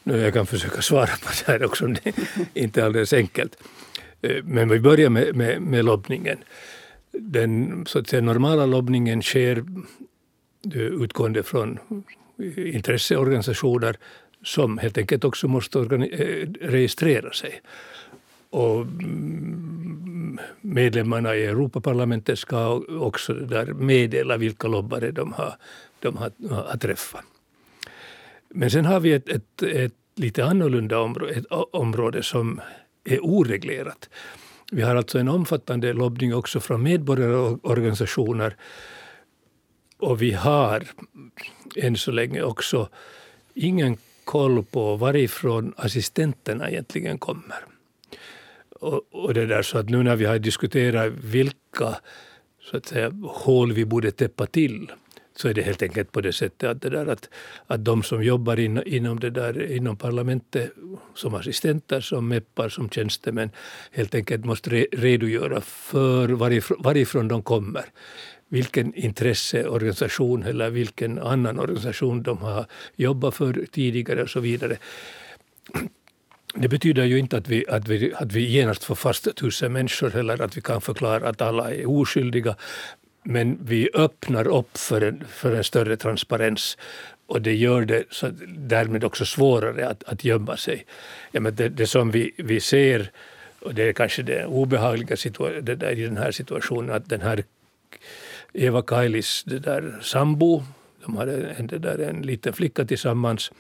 Nu, 0.03 0.17
jag 0.17 0.33
kan 0.33 0.45
försöka 0.45 0.81
svara 0.81 1.07
på 1.07 1.29
det 1.45 1.51
här 1.51 1.65
också, 1.65 1.87
det 1.87 2.05
är 2.05 2.13
inte 2.53 2.85
alldeles 2.85 3.13
enkelt. 3.13 3.57
Eh, 4.21 4.43
men 4.43 4.69
vi 4.69 4.79
börjar 4.79 5.09
med, 5.09 5.35
med, 5.35 5.61
med 5.61 5.85
lobbningen. 5.85 6.37
Den 7.11 7.85
så 7.85 7.99
att 7.99 8.09
säga, 8.09 8.21
normala 8.21 8.65
lobbningen 8.65 9.21
sker 9.21 9.57
eh, 10.73 10.81
utgående 10.81 11.43
från 11.43 11.79
intresseorganisationer 12.55 13.97
som 14.43 14.77
helt 14.77 14.97
enkelt 14.97 15.23
också 15.23 15.47
måste 15.47 15.79
eh, 15.79 16.47
registrera 16.61 17.33
sig. 17.33 17.61
Och 18.49 18.81
mm, 18.81 20.39
medlemmarna 20.61 21.35
i 21.35 21.45
Europaparlamentet 21.45 22.39
ska 22.39 22.81
också 22.99 23.33
där 23.33 23.65
meddela 23.65 24.37
vilka 24.37 24.67
lobbare 24.67 25.11
de 25.11 25.33
har, 25.33 25.55
de 25.99 26.17
har, 26.17 26.31
har 26.49 26.77
träffat. 26.77 27.23
Men 28.49 28.71
sen 28.71 28.85
har 28.85 28.99
vi 28.99 29.13
ett, 29.13 29.29
ett, 29.29 29.63
ett 29.63 29.93
lite 30.15 30.45
annorlunda 30.45 30.99
område, 30.99 31.33
ett 31.33 31.45
område 31.71 32.23
som 32.23 32.61
är 33.03 33.19
oreglerat. 33.25 34.09
Vi 34.71 34.81
har 34.81 34.95
alltså 34.95 35.19
en 35.19 35.27
omfattande 35.27 35.93
lobbning 35.93 36.35
också 36.35 36.59
från 36.59 36.83
medborgarorganisationer 36.83 38.55
och 39.97 40.21
vi 40.21 40.31
har 40.31 40.83
än 41.75 41.97
så 41.97 42.11
länge 42.11 42.41
också 42.41 42.89
ingen 43.53 43.97
koll 44.31 44.63
på 44.63 44.95
varifrån 44.95 45.73
assistenterna 45.77 46.69
egentligen 46.69 47.17
kommer. 47.17 47.65
Och, 48.79 49.01
och 49.11 49.33
det 49.33 49.45
där 49.45 49.61
så 49.61 49.77
att 49.77 49.89
nu 49.89 50.03
när 50.03 50.15
vi 50.15 50.25
har 50.25 50.39
diskuterat 50.39 51.13
vilka 51.13 51.95
så 52.61 52.77
att 52.77 52.85
säga, 52.85 53.11
hål 53.23 53.73
vi 53.73 53.85
borde 53.85 54.11
täppa 54.11 54.45
till 54.45 54.91
så 55.35 55.47
är 55.47 55.53
det 55.53 55.61
helt 55.61 55.81
enkelt 55.81 56.11
på 56.11 56.21
det 56.21 56.33
sättet 56.33 56.69
att, 56.69 56.81
det 56.81 56.89
där 56.89 57.07
att, 57.07 57.29
att 57.67 57.85
de 57.85 58.03
som 58.03 58.23
jobbar 58.23 58.59
in, 58.59 58.83
inom, 58.85 59.19
det 59.19 59.29
där, 59.29 59.71
inom 59.71 59.97
parlamentet 59.97 60.71
som 61.15 61.35
assistenter, 61.35 62.01
som 62.01 62.27
meppar, 62.27 62.69
som 62.69 62.89
tjänstemän 62.89 63.49
helt 63.91 64.15
enkelt 64.15 64.45
måste 64.45 64.69
re, 64.69 64.85
redogöra 64.91 65.61
för 65.61 66.29
varifrån, 66.29 66.77
varifrån 66.81 67.27
de 67.27 67.43
kommer 67.43 67.85
vilken 68.51 68.93
intresseorganisation 68.93 70.43
eller 70.43 70.69
vilken 70.69 71.19
annan 71.19 71.59
organisation 71.59 72.23
de 72.23 72.37
har 72.37 72.65
jobbat 72.95 73.35
för 73.35 73.65
tidigare 73.71 74.23
och 74.23 74.29
så 74.29 74.39
vidare. 74.39 74.77
Det 76.53 76.67
betyder 76.67 77.05
ju 77.05 77.19
inte 77.19 77.37
att 77.37 77.47
vi, 77.47 77.65
att 77.67 77.87
vi, 77.87 78.13
att 78.13 78.33
vi 78.33 78.41
genast 78.41 78.83
får 78.83 78.95
fast 78.95 79.35
tusen 79.35 79.73
människor 79.73 80.15
eller 80.15 80.41
att 80.41 80.57
vi 80.57 80.61
kan 80.61 80.81
förklara 80.81 81.29
att 81.29 81.41
alla 81.41 81.73
är 81.73 81.89
oskyldiga. 81.89 82.55
Men 83.23 83.57
vi 83.61 83.89
öppnar 83.93 84.47
upp 84.47 84.77
för 84.77 85.01
en, 85.01 85.23
för 85.29 85.55
en 85.55 85.63
större 85.63 85.97
transparens 85.97 86.77
och 87.27 87.41
det 87.41 87.55
gör 87.55 87.85
det 87.85 88.03
så 88.09 88.29
därmed 88.47 89.03
också 89.03 89.25
svårare 89.25 89.87
att, 89.87 90.03
att 90.03 90.23
gömma 90.23 90.57
sig. 90.57 90.85
Ja, 91.31 91.39
men 91.39 91.55
det, 91.55 91.69
det 91.69 91.87
som 91.87 92.11
vi, 92.11 92.31
vi 92.37 92.59
ser, 92.59 93.11
och 93.59 93.75
det 93.75 93.83
är 93.83 93.93
kanske 93.93 94.23
det 94.23 94.45
obehagliga 94.45 95.15
det 95.61 95.75
där, 95.75 95.91
i 95.91 96.03
den 96.03 96.17
här 96.17 96.31
situationen, 96.31 96.95
att 96.95 97.09
den 97.09 97.21
här 97.21 97.43
Eva 98.53 98.81
Kailis 98.81 99.43
det 99.43 99.59
där 99.59 99.99
sambo, 100.01 100.63
de 101.05 101.17
hade 101.17 101.49
en, 101.49 101.67
det 101.67 101.77
där, 101.77 101.97
en 101.99 102.21
liten 102.21 102.53
flicka 102.53 102.85
tillsammans, 102.85 103.51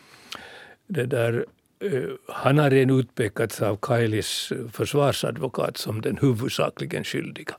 det 0.87 1.05
där, 1.05 1.45
uh, 1.83 2.09
han 2.27 2.57
har 2.57 2.69
redan 2.69 2.99
utpekats 2.99 3.61
av 3.61 3.75
Kailis 3.81 4.53
försvarsadvokat 4.71 5.77
som 5.77 6.01
den 6.01 6.17
huvudsakligen 6.17 7.03
skyldiga. 7.03 7.55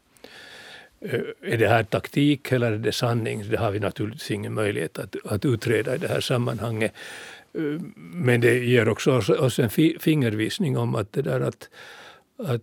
Eh, 1.04 1.20
är 1.42 1.58
det 1.58 1.68
här 1.68 1.82
taktik 1.82 2.52
eller 2.52 2.72
är 2.72 2.78
det 2.78 2.92
sanning? 2.92 3.50
Det 3.50 3.56
har 3.56 3.70
vi 3.70 3.80
naturligtvis 3.80 4.30
ingen 4.30 4.54
möjlighet 4.54 4.98
att, 4.98 5.16
att 5.24 5.44
utreda 5.44 5.94
i 5.94 5.98
det 5.98 6.08
här 6.08 6.20
sammanhanget. 6.20 6.92
Eh, 7.54 7.80
men 7.96 8.40
det 8.40 8.58
ger 8.58 8.88
också 8.88 9.12
oss, 9.12 9.58
en 9.58 9.70
fingervisning 10.00 10.78
om 10.78 10.94
att 10.94 11.12
det 11.12 11.22
där 11.22 11.40
att, 11.40 11.68
att 12.38 12.62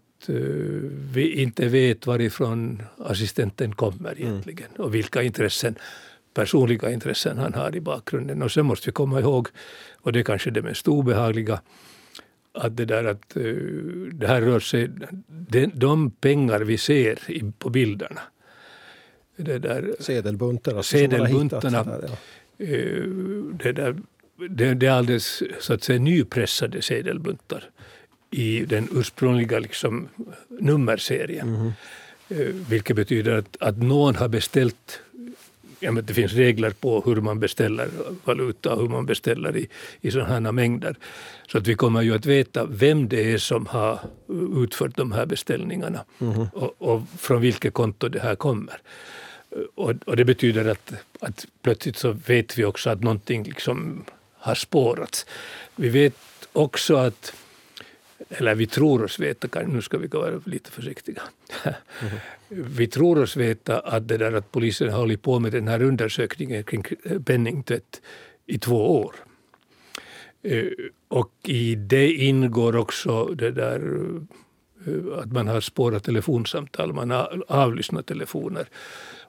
vi 1.13 1.41
inte 1.41 1.67
vet 1.67 2.08
varifrån 2.08 2.84
assistenten 2.97 3.75
kommer 3.75 4.12
mm. 4.12 4.23
egentligen 4.23 4.69
mm. 4.75 4.86
och 4.86 4.95
vilka 4.95 5.23
intressen, 5.23 5.75
personliga 6.34 6.91
intressen 6.91 7.38
han 7.38 7.53
har 7.53 7.75
i 7.75 7.82
bakgrunden. 7.82 8.41
Och 8.41 8.51
sen 8.51 8.65
måste 8.65 8.89
vi 8.89 8.91
komma 8.91 9.19
ihåg, 9.19 9.47
och 9.97 10.12
det 10.12 10.19
är 10.19 10.23
kanske 10.23 10.51
det 10.51 10.62
mest 10.62 10.88
obehagliga, 10.88 11.62
att 12.51 12.77
det 12.77 12.86
där 12.86 13.03
att 13.03 13.36
eh, 13.36 13.43
det 14.13 14.27
här 14.27 14.41
rör 14.41 14.60
sig, 14.60 14.89
de, 15.73 16.12
pengar 16.12 16.60
vi 16.60 16.77
ser 16.77 17.19
på 17.60 17.69
bilderna. 17.69 18.21
Det 19.36 19.60
där, 19.60 19.95
sedelbuntarna. 19.99 20.84
Sedelbuntarna. 20.84 21.84
Där, 21.84 22.10
ja. 22.58 22.65
Eh, 22.65 23.03
det, 23.63 23.71
där, 23.71 23.95
det, 24.49 24.73
det 24.73 24.88
är 24.88 24.91
alldeles 24.91 25.43
så 25.60 25.73
att 25.73 25.84
säga 25.84 25.99
nypressade 25.99 26.82
sedelbuntar 26.82 27.69
i 28.31 28.65
den 28.65 28.87
ursprungliga 28.91 29.59
liksom, 29.59 30.07
nummerserien. 30.47 31.55
Mm. 31.55 31.71
Vilket 32.69 32.95
betyder 32.95 33.37
att, 33.37 33.57
att 33.59 33.77
någon 33.77 34.15
har 34.15 34.27
beställt 34.27 35.01
ja, 35.79 35.91
men 35.91 36.05
det 36.05 36.13
finns 36.13 36.33
regler 36.33 36.71
på 36.71 37.01
hur 37.05 37.15
man 37.15 37.39
beställer 37.39 37.89
valuta 38.23 38.73
och 38.73 38.81
hur 38.81 38.89
man 38.89 39.05
beställer 39.05 39.57
i, 39.57 39.67
i 40.01 40.11
sådana 40.11 40.51
mängder. 40.51 40.95
Så 41.47 41.57
att 41.57 41.67
vi 41.67 41.75
kommer 41.75 42.01
ju 42.01 42.15
att 42.15 42.25
veta 42.25 42.65
vem 42.65 43.09
det 43.09 43.33
är 43.33 43.37
som 43.37 43.65
har 43.65 43.99
utfört 44.55 44.95
de 44.95 45.11
här 45.11 45.25
beställningarna 45.25 46.05
mm. 46.19 46.47
och, 46.53 46.75
och, 46.81 47.01
från 47.17 47.41
vilket 47.41 47.73
konto 47.73 48.09
det 48.09 48.19
här 48.19 48.35
kommer. 48.35 48.81
Och, 49.75 49.93
och, 50.05 50.15
det 50.15 50.25
betyder 50.25 50.69
att, 50.69 50.93
att 51.19 51.45
plötsligt 51.61 51.97
så 51.97 52.11
vet 52.11 52.57
vi 52.57 52.65
också 52.65 52.89
att 52.89 53.03
någonting 53.03 53.43
liksom 53.43 54.03
har 54.37 54.55
spårats. 54.55 55.25
Vi 55.75 55.89
vet 55.89 56.15
också 56.53 56.95
att 56.95 57.33
eller 58.29 58.55
vi 58.55 58.67
tror 58.67 59.03
oss 59.03 59.19
veta, 59.19 59.61
nu 59.61 59.81
ska 59.81 59.97
vi 59.97 60.07
vara 60.07 60.41
lite 60.45 60.71
försiktiga. 60.71 61.21
Mm. 62.01 62.15
vi 62.49 62.87
tror 62.87 63.21
oss 63.21 63.37
veta 63.37 63.79
att, 63.79 64.07
det 64.07 64.17
där 64.17 64.33
att 64.33 64.51
polisen 64.51 64.89
har 64.89 64.99
hållit 64.99 65.21
på 65.21 65.39
med 65.39 65.51
den 65.51 65.67
här 65.67 65.81
undersökningen 65.81 66.63
kring 66.63 66.83
penningtvätt 67.25 68.01
i 68.45 68.57
två 68.57 69.01
år. 69.01 69.15
Eh, 70.41 70.65
och 71.07 71.31
i 71.43 71.75
det 71.75 72.13
ingår 72.13 72.75
också 72.75 73.25
det 73.25 73.51
där 73.51 73.99
eh, 74.87 75.19
att 75.19 75.31
man 75.31 75.47
har 75.47 75.61
spårat 75.61 76.03
telefonsamtal, 76.03 76.93
man 76.93 77.11
har 77.11 77.43
avlyssnat 77.47 78.05
telefoner. 78.05 78.67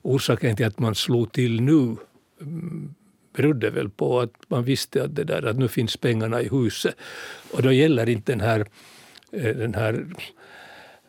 Orsaken 0.03 0.57
till 0.57 0.67
att 0.67 0.79
man 0.79 0.95
slog 0.95 1.33
till 1.33 1.61
nu 1.61 1.97
mm, 2.41 2.95
berodde 3.33 3.71
väl 3.71 3.91
på 3.91 4.21
att 4.21 4.35
man 4.49 4.65
visste 4.65 5.03
att, 5.03 5.15
det 5.15 5.25
där, 5.25 5.47
att 5.47 5.59
nu 5.59 5.69
finns 5.69 5.97
pengarna 5.97 6.43
i 6.43 6.49
huset. 6.49 6.95
Och 7.53 7.63
då 7.63 7.73
gäller 7.73 8.09
inte 8.09 8.33
den 8.33 8.41
här, 8.41 8.67
eh, 9.33 9.57
den 9.57 9.75
här 9.75 10.07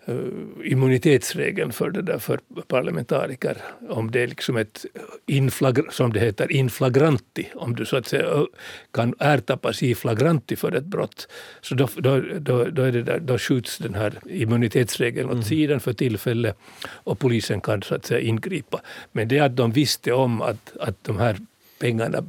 uh, 0.10 0.72
immunitetsregeln 0.72 1.72
för, 1.72 1.90
det 1.92 2.02
där, 2.02 2.18
för 2.18 2.40
parlamentariker. 2.68 3.58
Om 3.90 4.12
det 4.12 4.22
är 4.22 4.28
liksom 4.28 4.58
ett, 4.58 4.86
inflagr, 5.26 5.90
som 5.92 6.14
det 6.14 6.20
heter, 6.20 6.52
inflagranti, 6.52 7.48
om 7.56 7.76
du 7.76 7.86
så 7.86 7.98
att 7.98 8.08
säga 8.08 8.46
kan 8.92 9.14
ertappas 9.20 9.84
i 9.84 9.96
flagranti 9.96 10.56
för 10.56 10.76
ett 10.76 10.86
brott, 10.86 11.28
så 11.62 11.76
då, 11.76 11.88
då, 11.96 12.22
då, 12.40 12.66
då, 12.66 12.84
är 12.84 12.92
det 12.92 13.04
där, 13.04 13.20
då 13.20 13.38
skjuts 13.38 13.78
den 13.78 13.96
här 13.96 14.14
immunitetsregeln 14.30 15.30
åt 15.30 15.34
mm. 15.34 15.44
sidan 15.44 15.80
för 15.80 15.94
tillfället 15.94 16.58
och 16.86 17.20
polisen 17.20 17.62
kan 17.62 17.82
så 17.82 17.96
att 17.96 18.06
säga 18.06 18.20
ingripa. 18.20 18.82
Men 19.12 19.28
det 19.28 19.40
att 19.40 19.56
de 19.56 19.72
visste 19.72 20.14
om 20.14 20.42
att, 20.42 20.78
att 20.80 21.04
de 21.04 21.20
här 21.20 21.38
pengarna 21.82 22.24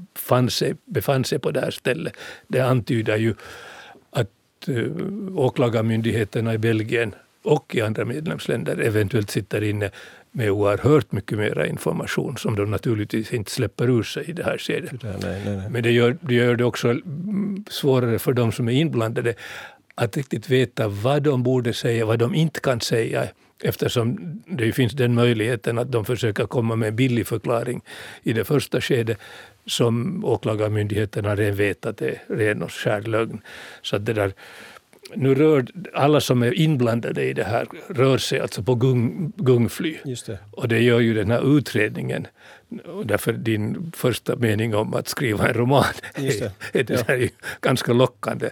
sig, 0.51 0.75
befann 0.85 1.25
sig 1.25 1.39
på 1.39 1.51
det 1.51 1.61
här 1.61 1.71
stället, 1.71 2.17
det 2.49 2.61
antyder 2.61 3.17
ju 3.17 3.35
att 4.11 4.29
uh, 4.69 4.93
åklagarmyndigheterna 5.37 6.55
i 6.55 6.59
Belgien 6.59 7.15
och 7.43 7.75
i 7.75 7.81
andra 7.81 8.05
medlemsländer 8.05 8.81
eventuellt 8.81 9.31
sitter 9.31 9.63
inne 9.63 9.91
med 10.33 10.51
oerhört 10.51 11.13
mycket 11.13 11.39
mer 11.39 11.65
information 11.65 12.37
som 12.37 12.57
de 12.57 12.71
naturligtvis 12.71 13.33
inte 13.33 13.51
släpper 13.51 13.91
ur 13.91 14.03
sig 14.03 14.25
i 14.31 14.33
det 14.33 14.45
här 14.45 14.59
skedet. 14.59 15.03
Men 15.71 15.83
det 15.83 15.91
gör, 15.91 16.17
det 16.21 16.35
gör 16.35 16.57
det 16.57 16.65
också 16.65 16.95
svårare 17.71 18.19
för 18.19 18.33
de 18.33 18.53
som 18.53 18.69
är 18.69 18.73
inblandade 18.73 19.35
att 19.95 20.17
riktigt 20.17 20.51
veta 20.51 20.89
vad 20.89 21.23
de 21.23 21.43
borde 21.43 21.73
säga, 21.73 22.07
vad 22.07 22.19
de 22.19 22.35
inte 22.35 22.61
kan 22.61 22.81
säga 22.81 23.29
eftersom 23.63 24.43
det 24.47 24.73
finns 24.73 24.93
den 24.93 25.15
möjligheten 25.15 25.79
att 25.79 25.93
de 25.93 26.05
försöker 26.05 26.47
komma 26.47 26.77
med 26.77 26.89
en 26.89 26.97
billig 26.97 27.27
förklaring 27.27 27.83
i 28.23 28.33
det 28.33 28.45
första 28.45 28.81
skedet 28.81 29.19
som 29.67 30.25
åklagarmyndigheterna 30.25 31.37
redan 31.37 31.57
vet 31.57 31.87
att 31.87 31.97
det 31.97 32.09
är 32.09 32.37
ren 32.37 32.63
och 32.63 32.73
skär 32.73 33.03
lögn. 33.03 33.41
Så 33.83 33.99
det 33.99 34.13
där, 34.13 34.33
nu 35.15 35.35
rör 35.35 35.67
alla 35.95 36.21
som 36.21 36.43
är 36.43 36.59
inblandade 36.59 37.25
i 37.25 37.33
det 37.33 37.45
här 37.45 37.67
rör 37.89 38.19
sig 38.19 38.41
alltså 38.41 38.63
på 38.63 38.75
gung, 38.75 39.33
gungfly. 39.37 39.97
Det. 40.05 40.39
Och 40.51 40.69
det 40.69 40.81
gör 40.81 41.01
ju 41.01 41.15
den 41.15 41.31
här 41.31 41.59
utredningen. 41.59 42.27
Och 42.85 43.07
därför 43.07 43.33
din 43.33 43.93
första 43.97 44.37
mening 44.37 44.75
om 44.75 44.95
att 44.95 45.09
skriva 45.09 45.49
en 45.49 45.55
roman 45.55 45.85
är, 46.15 46.51
är 46.73 46.83
det 46.83 47.05
ja. 47.09 47.29
ganska 47.61 47.93
lockande. 47.93 48.51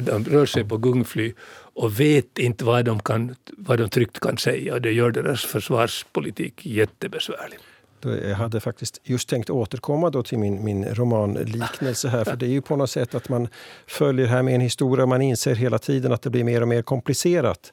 De 0.00 0.24
rör 0.24 0.46
sig 0.46 0.64
på 0.64 0.76
gungfly 0.76 1.32
och 1.74 2.00
vet 2.00 2.38
inte 2.38 2.64
vad 2.64 2.84
de, 2.84 3.00
kan, 3.00 3.34
vad 3.56 3.78
de 3.78 3.88
tryggt 3.88 4.20
kan 4.20 4.38
säga. 4.38 4.74
Och 4.74 4.82
det 4.82 4.92
gör 4.92 5.10
deras 5.10 5.44
försvarspolitik 5.44 6.66
jättebesvärlig. 6.66 7.58
Jag 8.00 8.30
eh, 8.30 8.36
hade 8.36 8.60
faktiskt 8.60 9.00
just 9.04 9.28
tänkt 9.28 9.50
återkomma 9.50 10.10
då 10.10 10.22
till 10.22 10.38
min, 10.38 10.64
min 10.64 10.84
romanliknelse 10.84 12.08
här. 12.08 12.24
För 12.24 12.36
det 12.36 12.46
är 12.46 12.50
ju 12.50 12.60
på 12.60 12.76
något 12.76 12.90
sätt 12.90 13.14
att 13.14 13.28
man 13.28 13.48
följer 13.86 14.26
här 14.26 14.42
med 14.42 14.54
en 14.54 14.60
historia 14.60 15.02
och 15.02 15.08
man 15.08 15.22
inser 15.22 15.54
hela 15.54 15.78
tiden 15.78 16.12
att 16.12 16.22
det 16.22 16.30
blir 16.30 16.44
mer 16.44 16.60
och 16.60 16.68
mer 16.68 16.82
komplicerat. 16.82 17.72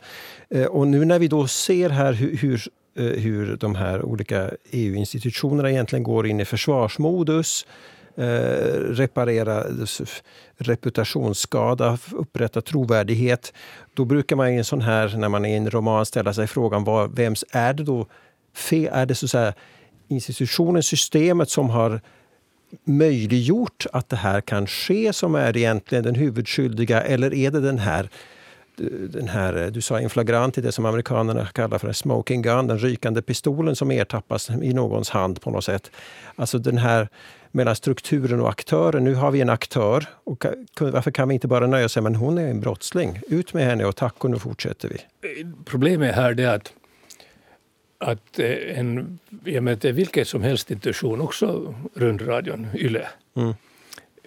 Eh, 0.50 0.66
och 0.66 0.88
nu 0.88 1.06
när 1.06 1.20
vi 1.20 1.28
då 1.28 1.48
ser 1.48 1.90
här 1.90 2.14
hur, 2.14 2.38
hur 2.38 2.68
hur 2.96 3.58
de 3.58 3.76
här 3.76 4.02
olika 4.02 4.52
EU-institutionerna 4.72 5.72
egentligen 5.72 6.04
går 6.04 6.28
in 6.28 6.40
i 6.40 6.46
försvarsmodus 6.46 7.66
Eh, 8.16 8.94
reparera 8.94 9.64
reputationsskada, 10.58 11.98
upprätta 12.12 12.62
trovärdighet. 12.62 13.54
Då 13.94 14.06
brukar 14.06 14.36
man 14.36 14.50
i 14.50 14.58
en 14.58 14.66
sån 14.66 14.82
här, 14.82 15.18
när 15.18 15.30
man 15.30 15.46
är 15.46 15.50
i 15.50 15.58
en 15.58 15.70
roman, 15.70 16.06
ställa 16.06 16.34
sig 16.34 16.48
frågan 16.48 16.84
vad, 16.84 17.16
vems 17.16 17.46
är 17.52 17.74
det 17.74 17.84
då 17.84 18.06
fel? 18.56 18.90
Är 18.94 19.06
det 19.06 19.16
så 19.16 19.26
att 19.26 19.30
säga 19.30 19.54
institutionen, 20.08 20.84
systemet 20.84 21.50
som 21.50 21.70
har 21.70 22.02
möjliggjort 22.84 23.86
att 23.94 24.10
det 24.10 24.16
här 24.16 24.42
kan 24.42 24.68
ske 24.68 25.14
som 25.14 25.36
är 25.36 25.58
egentligen 25.58 26.04
den 26.04 26.16
huvudskyldiga 26.16 27.02
eller 27.02 27.34
är 27.34 27.52
det 27.52 27.60
den 27.60 27.80
här 27.80 28.10
den 29.10 29.28
här, 29.28 29.56
eh, 29.56 29.68
du 29.68 29.82
sa 29.82 30.02
inflagrant 30.02 30.58
i 30.58 30.62
det 30.62 30.72
som 30.72 30.86
amerikanerna 30.86 31.46
kallar 31.46 31.78
för 31.78 31.88
en 31.88 31.94
smoking 31.94 32.42
gun, 32.42 32.68
den 32.68 32.80
rykande 32.80 33.22
pistolen 33.22 33.76
som 33.76 33.92
ertappas 33.92 34.50
i 34.50 34.74
någons 34.74 35.10
hand 35.10 35.42
på 35.42 35.52
något 35.52 35.64
sätt. 35.64 35.92
Alltså 36.36 36.58
den 36.58 36.78
här 36.78 37.10
mellan 37.52 37.76
strukturen 37.76 38.42
och 38.42 38.50
aktören. 38.50 39.04
Nu 39.04 39.14
har 39.14 39.32
vi 39.32 39.42
en 39.42 39.50
aktör. 39.50 40.06
Och 40.24 40.46
varför 40.80 41.12
kan 41.12 41.28
vi 41.28 41.34
inte 41.34 41.48
bara 41.48 41.68
nöja 41.68 41.86
oss 41.86 41.98
med 41.98 42.16
hon 42.16 42.38
är 42.38 42.48
en 42.48 42.60
brottsling? 42.60 43.22
Ut 43.28 43.54
med 43.54 43.66
henne 43.66 43.86
och 43.86 43.96
tack 43.96 44.24
och 44.24 44.32
nu 44.32 44.40
fortsätter 44.40 44.90
vi. 44.90 44.98
Problemet 45.66 46.16
här 46.16 46.40
är 46.40 46.56
att, 46.56 46.74
att 47.98 48.40
eh, 48.40 48.80
en, 48.80 49.20
jag 49.44 49.64
menar, 49.64 49.92
vilken 49.92 50.26
som 50.26 50.44
helst 50.44 50.72
institution, 50.72 51.22
också 51.22 51.76
rundradion, 51.96 52.68
YLE, 52.76 53.08
mm 53.36 53.54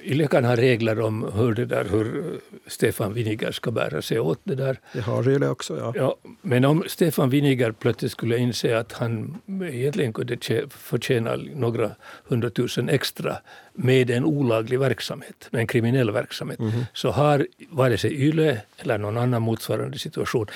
Yle 0.04 0.26
kan 0.28 0.44
ha 0.44 0.56
regler 0.56 1.00
om 1.00 1.22
hur, 1.34 1.54
det 1.54 1.64
där, 1.64 1.84
hur 1.84 2.40
Stefan 2.66 3.12
Winiger 3.12 3.52
ska 3.52 3.70
bära 3.70 4.02
sig 4.02 4.20
åt. 4.20 4.40
Det 4.44 4.54
där. 4.54 4.80
Det 4.92 5.00
har 5.00 5.28
Yle 5.28 5.48
också, 5.48 5.78
ja. 5.78 5.92
ja. 5.96 6.16
Men 6.42 6.64
om 6.64 6.84
Stefan 6.86 7.30
Winiger 7.30 7.72
plötsligt 7.72 8.12
skulle 8.12 8.38
inse 8.38 8.78
att 8.78 8.92
han 8.92 9.38
egentligen 9.72 10.12
kunde 10.12 10.36
förtjäna 10.70 11.36
några 11.36 11.90
hundratusen 12.24 12.88
extra 12.88 13.36
med 13.72 14.10
en 14.10 14.24
olaglig 14.24 14.78
verksamhet, 14.78 15.48
med 15.50 15.60
en 15.60 15.66
kriminell 15.66 16.10
verksamhet, 16.10 16.58
mm 16.58 16.70
-hmm. 16.70 16.84
så 16.92 17.10
har 17.10 17.46
vare 17.70 17.98
sig 17.98 18.12
Yle 18.12 18.60
eller 18.78 18.98
någon 18.98 19.16
annan 19.16 19.42
motsvarande 19.42 19.98
situation 19.98 20.46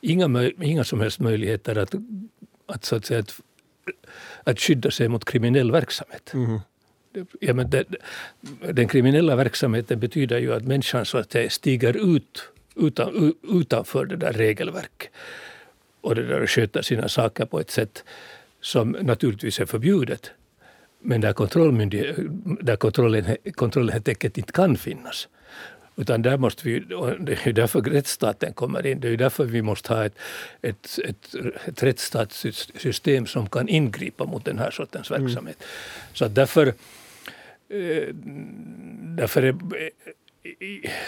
inga, 0.00 0.50
inga 0.62 0.84
som 0.84 1.00
helst 1.00 1.20
möjligheter 1.20 1.76
att, 1.78 1.94
att, 2.66 2.84
så 2.84 2.96
att, 2.96 3.06
säga, 3.06 3.20
att, 3.20 3.40
att 4.44 4.60
skydda 4.60 4.90
sig 4.90 5.08
mot 5.08 5.24
kriminell 5.24 5.72
verksamhet. 5.72 6.34
Mm 6.34 6.46
-hmm 6.46 6.60
ja, 7.40 7.54
men 7.54 7.70
det, 7.70 7.84
den 8.72 8.88
kriminella 8.88 9.36
verksamheten 9.36 10.00
betyder 10.00 10.38
ju 10.38 10.54
att 10.54 10.64
människan 10.64 11.04
så 11.04 11.18
att 11.18 11.32
säga 11.32 11.50
stiger 11.50 12.14
ut 12.16 12.48
utan, 12.76 13.34
utanför 13.42 14.04
det 14.06 14.16
där 14.16 14.32
regelverket 14.32 15.10
och 16.00 16.14
det 16.14 16.26
där 16.26 16.46
sköter 16.46 16.82
sina 16.82 17.08
saker 17.08 17.44
på 17.46 17.60
ett 17.60 17.70
sätt 17.70 18.04
som 18.60 18.90
naturligtvis 18.90 19.60
är 19.60 19.66
förbjudet 19.66 20.30
men 21.00 21.20
där, 21.20 21.28
där 22.62 22.76
kontrollen, 22.76 23.36
kontrollen 23.54 23.92
helt 23.92 24.08
enkelt 24.08 24.38
inte 24.38 24.52
kan 24.52 24.76
finnas. 24.76 25.28
Utan 25.98 26.22
där 26.22 26.36
måste 26.36 26.68
vi, 26.68 26.80
det 27.20 27.46
är 27.46 27.52
därför 27.52 27.80
rättsstaten 27.80 28.52
kommer 28.52 28.86
in. 28.86 29.00
Det 29.00 29.08
är 29.08 29.16
därför 29.16 29.44
vi 29.44 29.62
måste 29.62 29.94
ha 29.94 30.04
ett, 30.04 30.18
ett, 30.62 30.98
ett, 31.04 31.34
ett 31.66 31.82
rättsstatssystem 31.82 33.26
som 33.26 33.48
kan 33.48 33.68
ingripa 33.68 34.24
mot 34.24 34.44
den 34.44 34.58
här 34.58 34.70
sortens 34.70 35.10
mm. 35.10 35.22
verksamhet. 35.22 35.56
Mm. 35.58 36.14
Så 36.14 36.28
därför 36.28 36.72
Eh, 37.70 38.14
därför 39.16 39.42
är, 39.42 39.56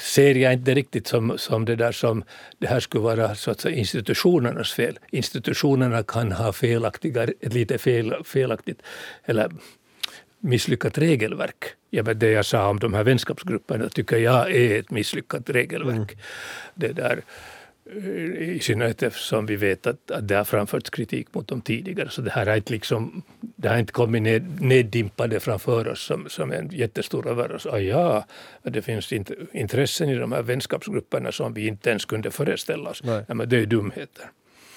ser 0.00 0.35
jag 0.35 0.53
inte 0.53 0.74
riktigt 0.74 1.07
som, 1.07 1.38
som 1.38 1.64
det 1.64 1.76
där 1.76 1.92
som 1.92 2.24
det 2.59 2.66
här 2.66 2.81
skulle 2.81 3.05
vara 3.05 3.35
så 3.35 3.50
att 3.50 3.61
säga, 3.61 3.76
institutionernas 3.76 4.72
fel. 4.72 4.98
Institutionerna 5.11 6.03
kan 6.03 6.33
ha 6.33 6.53
felaktiga, 6.53 7.29
lite 7.40 7.79
fel, 7.79 8.14
felaktigt 8.24 8.83
eller 9.24 9.50
misslyckat 10.40 10.98
regelverk. 10.98 11.64
Ja, 11.90 12.03
men 12.03 12.18
det 12.18 12.31
jag 12.31 12.46
sa 12.46 12.68
om 12.68 12.79
de 12.79 12.94
här 12.94 13.05
vänskapsgrupperna 13.05 13.88
tycker 13.88 14.16
jag 14.16 14.55
är 14.55 14.79
ett 14.79 14.90
misslyckat 14.90 15.50
regelverk. 15.50 16.12
Mm. 16.12 16.18
Det 16.74 16.92
där, 16.92 17.22
eh, 17.96 18.48
I 18.48 18.59
synnerhet 18.62 19.03
eftersom 19.03 19.46
vi 19.46 19.57
vet 19.57 19.87
att, 19.87 20.11
att 20.11 20.29
det 20.29 20.35
har 20.35 20.44
framförts 20.44 20.90
kritik 20.90 21.35
mot 21.35 21.48
dem 21.48 21.61
tidigare. 21.61 22.09
Så 22.09 22.22
det 22.22 22.31
här 22.31 22.46
har 22.46 22.57
inte, 22.57 22.72
liksom, 22.72 23.22
det 23.40 23.68
har 23.68 23.79
inte 23.79 23.92
kommit 23.92 24.22
ned, 24.22 24.61
neddimpade 24.61 25.40
framför 25.40 25.88
oss 25.88 26.03
som, 26.03 26.29
som 26.29 26.53
en 26.53 26.68
jättestor 26.68 27.29
överraskning. 27.29 27.74
Ah, 27.74 27.79
ja, 27.79 28.24
det 28.62 28.83
finns 28.83 29.12
int, 29.12 29.31
intressen 29.53 30.09
i 30.09 30.14
de 30.14 30.33
här 30.33 30.42
vänskapsgrupperna 30.42 31.33
som 31.33 31.55
vi 31.55 31.66
inte 31.66 31.90
ens 31.90 32.05
kunde 32.05 32.31
föreställa 32.31 32.90
oss. 32.90 33.03
Ja, 33.05 33.35
men 33.35 33.48
det 33.48 33.57
är 33.57 33.66
dumheter. 33.66 34.31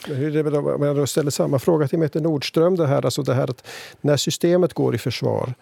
Om 0.09 0.81
jag 0.81 1.09
ställer 1.09 1.31
samma 1.31 1.59
fråga 1.59 1.87
till 1.87 1.99
Mette 1.99 2.19
Nordström. 2.19 2.75
Det 2.75 2.87
här, 2.87 3.05
alltså 3.05 3.23
det 3.23 3.33
här 3.33 3.49
att 3.49 3.67
när 4.01 4.17
systemet 4.17 4.73
går 4.73 4.95
i 4.95 4.97
försvar 4.97 5.53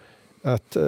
att 0.42 0.76
eh, 0.76 0.82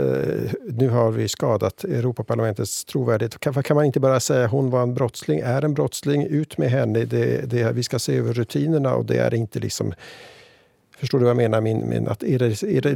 nu 0.64 0.88
har 0.88 1.10
vi 1.10 1.28
skadat 1.28 1.84
Europaparlamentets 1.84 2.84
trovärdighet. 2.84 3.40
Kan, 3.40 3.62
kan 3.62 3.74
man 3.74 3.84
inte 3.84 4.00
bara 4.00 4.20
säga 4.20 4.44
att 4.44 4.50
hon 4.50 4.70
var 4.70 4.82
en 4.82 4.94
brottsling, 4.94 5.40
är 5.40 5.64
en 5.64 5.74
brottsling, 5.74 6.26
ut 6.26 6.58
med 6.58 6.70
henne. 6.70 7.04
Det, 7.04 7.50
det, 7.50 7.72
vi 7.72 7.82
ska 7.82 7.98
se 7.98 8.16
över 8.16 8.32
rutinerna 8.32 8.94
och 8.94 9.04
det 9.04 9.16
är 9.16 9.34
inte 9.34 9.58
liksom 9.58 9.94
Förstår 10.98 11.18
du 11.18 11.24
vad 11.24 11.30
jag 11.30 11.36
menar? 11.36 11.60
Min, 11.60 11.88
min, 11.88 12.08
att 12.08 12.22
är 12.22 12.38
det, 12.38 12.62
är 12.62 12.80
det, 12.80 12.94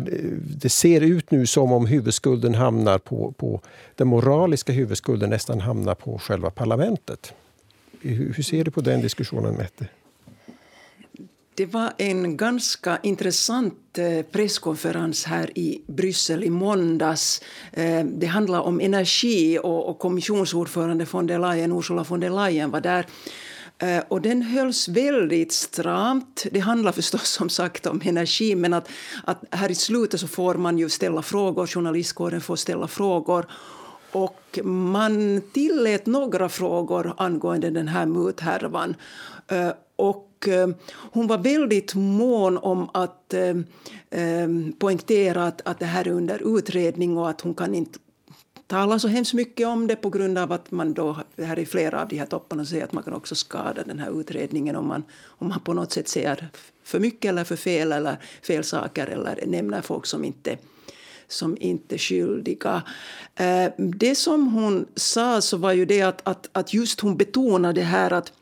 det, 0.61 0.69
ser 0.69 1.01
ut 1.01 1.31
nu 1.31 1.47
som 1.47 1.73
om 1.73 1.87
huvudskulden 1.87 2.55
hamnar 2.55 2.99
på, 2.99 3.33
på 3.33 3.61
den 3.95 4.09
moraliska 4.09 4.73
huvudskulden 4.73 5.31
nästan 5.31 5.61
hamnar 5.61 5.95
på 5.95 6.19
själva 6.19 6.51
parlamentet. 6.51 7.33
Hur, 8.01 8.33
hur 8.37 8.43
ser 8.43 8.65
du 8.65 8.71
på 8.71 8.81
den 8.81 9.01
diskussionen, 9.01 9.55
Mette? 9.55 9.87
Det 11.59 11.67
var 11.67 11.93
en 11.99 12.37
ganska 12.37 12.99
intressant 13.03 13.99
eh, 13.99 14.23
presskonferens 14.23 15.25
här 15.25 15.59
i 15.59 15.83
Bryssel 15.87 16.45
i 16.45 16.51
måndags. 16.51 17.43
Eh, 17.73 18.05
det 18.05 18.27
handlar 18.27 18.61
om 18.61 18.81
energi 18.81 19.59
och 19.63 19.99
kommissionsordförande 19.99 21.07
von 21.11 21.27
der 21.27 21.39
Leyen, 21.39 21.73
Ursula 21.73 22.05
von 22.09 22.21
der 22.21 22.31
Leyen 22.31 22.71
var 22.71 22.81
där. 22.81 23.07
Eh, 23.79 24.03
och 24.09 24.23
den 24.23 24.43
hölls 24.43 24.89
väldigt 24.89 25.53
stramt. 25.53 26.47
Det 26.53 26.61
handlar 26.61 26.93
förstås 26.93 27.29
som 27.29 27.49
sagt 27.49 27.87
om 27.87 28.01
energi 28.05 28.55
men 28.55 28.75
att, 28.75 28.89
att 29.25 29.45
här 29.51 29.71
i 29.71 29.75
slutet 29.75 30.21
så 30.21 30.29
får 30.29 30.55
man 30.55 30.79
ju 30.79 30.89
ställa 30.89 31.23
frågor, 31.23 31.67
journalistkåren 31.67 32.41
får 32.41 32.57
ställa 32.57 32.89
frågor. 32.89 33.47
Och 34.13 34.59
man 34.65 35.43
tillät 35.53 36.07
några 36.07 36.49
frågor 36.49 37.15
angående 37.17 37.71
den 37.71 37.89
här 37.89 38.07
muthärvan. 38.07 38.95
Och 39.97 40.28
och 40.39 40.49
eh, 40.49 40.69
hon 41.13 41.27
var 41.27 41.39
väldigt 41.39 41.95
mån 41.95 42.59
om 42.59 42.91
att 42.95 43.35
eh, 43.35 43.57
eh, 44.11 44.49
poängtera 44.79 45.45
att, 45.45 45.69
att 45.69 45.79
det 45.79 45.87
här 45.87 46.07
är 46.09 46.13
under 46.13 46.59
utredning 46.59 47.19
och 47.19 47.31
att 47.31 47.41
hon 47.41 47.55
kan 47.55 47.75
inte 47.75 47.99
tala 48.67 48.99
så 48.99 49.09
hemskt 49.09 49.35
mycket 49.35 49.67
om 49.67 49.87
det 49.87 49.97
på 49.97 50.11
grund 50.11 50.39
av 50.39 50.53
att 50.53 50.71
man 50.71 50.95
då, 50.95 51.17
här 51.37 51.59
i 51.59 51.67
flera 51.67 52.03
av 52.03 52.09
de 52.09 52.19
här 52.19 52.27
topparna 52.27 52.65
säger 52.65 52.85
att 52.85 52.93
man 52.93 53.03
kan 53.03 53.15
också 53.15 53.35
skada 53.35 53.83
den 53.85 53.99
här 53.99 54.21
utredningen 54.21 54.77
om 54.77 54.87
man, 54.87 55.05
om 55.27 55.49
man 55.49 55.61
på 55.61 55.73
något 55.73 55.93
sätt 55.93 56.09
säger 56.09 56.49
för 56.85 57.01
mycket 57.01 57.29
eller 57.29 57.45
för 57.45 57.57
fel 57.57 57.93
eller 57.93 58.17
fel 58.43 58.65
saker 58.65 59.07
eller 59.07 59.47
nämner 59.47 59.83
folk 59.83 60.07
som 60.07 60.25
inte 60.25 60.59
som 61.31 61.57
inte 61.61 61.95
är 61.95 61.99
skyldiga. 61.99 62.83
Eh, 63.35 63.71
det 63.77 64.15
som 64.15 64.47
hon 64.47 64.87
sa 64.95 65.41
så 65.41 65.57
var 65.57 65.73
ju 65.73 65.85
det 65.85 66.03
att, 66.03 66.29
att, 66.29 66.49
att 66.53 66.75
just 66.75 67.01
hon 67.01 67.17
betonade 67.17 67.81
här 67.81 68.13
att 68.13 68.33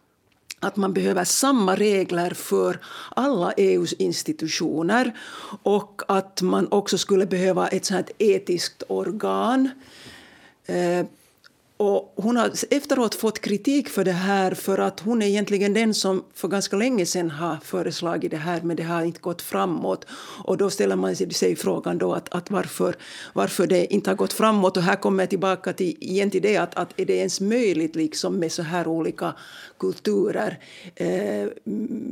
att 0.67 0.77
man 0.77 0.93
behöver 0.93 1.25
samma 1.25 1.75
regler 1.75 2.31
för 2.31 2.81
alla 3.17 3.53
EUs 3.53 3.93
institutioner 3.93 5.13
och 5.63 6.03
att 6.09 6.43
man 6.43 6.69
också 6.71 6.99
skulle 6.99 7.27
behöva 7.27 7.69
ett 7.69 7.85
sånt 7.85 8.11
etiskt 8.19 8.83
organ. 8.89 9.71
Eh, 10.67 11.07
och 11.79 12.15
hon 12.17 12.37
har 12.37 12.53
efteråt 12.71 13.15
fått 13.15 13.41
kritik 13.41 13.89
för 13.89 14.05
det 14.05 14.13
här 14.13 14.55
för 14.55 14.79
att 14.79 15.01
hon 15.01 15.23
är 15.23 15.27
egentligen 15.27 15.75
den 15.75 15.95
som 15.95 16.25
för 16.35 16.49
ganska 16.49 16.77
länge 16.77 17.07
sedan 17.07 17.31
har 17.31 17.57
föreslagit 17.65 18.31
det 18.31 18.37
här 18.37 18.61
men 18.61 18.77
det 18.77 18.83
har 18.83 19.03
inte 19.03 19.21
gått 19.21 19.43
framåt. 19.43 20.07
Och 20.45 20.57
då 20.57 20.71
ställer 20.71 20.97
man 20.97 21.17
sig 21.17 21.57
frågan 21.57 21.99
då 21.99 22.15
att, 22.15 22.35
att 22.35 22.51
varför, 22.51 22.97
varför 23.33 23.67
det 23.67 23.95
inte 23.95 24.11
har 24.11 24.17
gått 24.17 24.33
framåt. 24.33 24.77
Och 24.77 24.83
här 24.83 24.97
kommer 24.97 25.23
jag 25.23 25.31
tillbaka 25.31 25.73
till, 25.73 25.97
igen 26.01 26.31
till 26.31 26.43
det 26.43 26.57
att, 26.57 26.75
att 26.75 27.01
är 27.01 27.05
det 27.05 27.17
ens 27.17 27.41
möjligt 27.41 27.97
liksom 27.97 28.39
med 28.39 28.53
så 28.53 28.63
här 28.63 28.87
olika 28.89 29.35
kulturer 29.79 30.59
eh, 30.95 31.49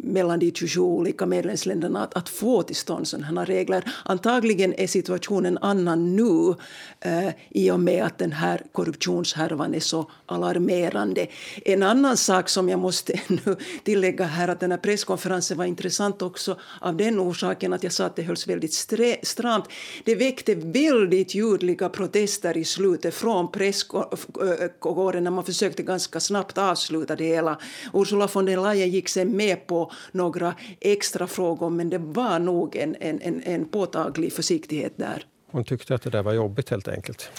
mellan 0.02 0.38
de 0.38 0.52
27 0.52 0.80
olika 0.80 1.26
medlemsländerna 1.26 2.02
att, 2.02 2.14
att 2.14 2.28
få 2.28 2.62
till 2.62 2.76
stånd 2.76 3.08
sådana 3.08 3.40
här 3.40 3.46
regler. 3.46 3.84
Antagligen 4.04 4.74
är 4.74 4.86
situationen 4.86 5.58
annan 5.58 6.16
nu 6.16 6.54
eh, 7.00 7.34
i 7.50 7.70
och 7.70 7.80
med 7.80 8.04
att 8.04 8.18
den 8.18 8.32
här 8.32 8.62
korruptionshärvan 8.72 9.74
är 9.74 9.80
så 9.80 10.10
alarmerande. 10.26 11.26
En 11.64 11.82
annan 11.82 12.16
sak 12.16 12.48
som 12.48 12.68
jag 12.68 12.78
måste 12.78 13.20
nu 13.28 13.56
tillägga 13.84 14.24
här 14.24 14.48
att 14.48 14.60
den 14.60 14.70
här 14.70 14.78
presskonferensen 14.78 15.58
var 15.58 15.64
intressant 15.64 16.22
också 16.22 16.58
av 16.80 16.96
den 16.96 17.20
orsaken 17.20 17.72
att 17.72 17.82
jag 17.82 17.92
sa 17.92 18.04
att 18.04 18.16
det 18.16 18.22
hölls 18.22 18.46
väldigt 18.46 18.74
stramt. 19.22 19.64
Det 20.04 20.14
väckte 20.14 20.54
väldigt 20.54 21.34
ljudliga 21.34 21.88
protester 21.88 22.56
i 22.56 22.64
slutet 22.64 23.14
från 23.14 23.52
presskåren 23.52 25.16
eh, 25.16 25.22
när 25.22 25.30
man 25.30 25.44
försökte 25.44 25.82
ganska 25.82 26.20
snabbt 26.20 26.58
avsluta 26.58 27.16
det 27.16 27.24
hela 27.24 27.53
Ursula 27.92 28.28
von 28.34 28.46
der 28.46 28.56
Leyen 28.56 28.90
gick 28.90 29.08
sen 29.08 29.36
med 29.36 29.66
på 29.66 29.92
några 30.12 30.54
extra 30.80 31.26
frågor 31.26 31.70
men 31.70 31.90
det 31.90 31.98
var 31.98 32.38
nog 32.38 32.76
en, 32.76 32.96
en, 33.00 33.42
en 33.44 33.64
påtaglig 33.68 34.32
försiktighet 34.32 34.92
där. 34.96 35.24
Hon 35.50 35.64
tyckte 35.64 35.94
att 35.94 36.02
det 36.02 36.10
där 36.10 36.22
var 36.22 36.32
jobbigt 36.32 36.70
helt 36.70 36.88
enkelt. 36.88 37.30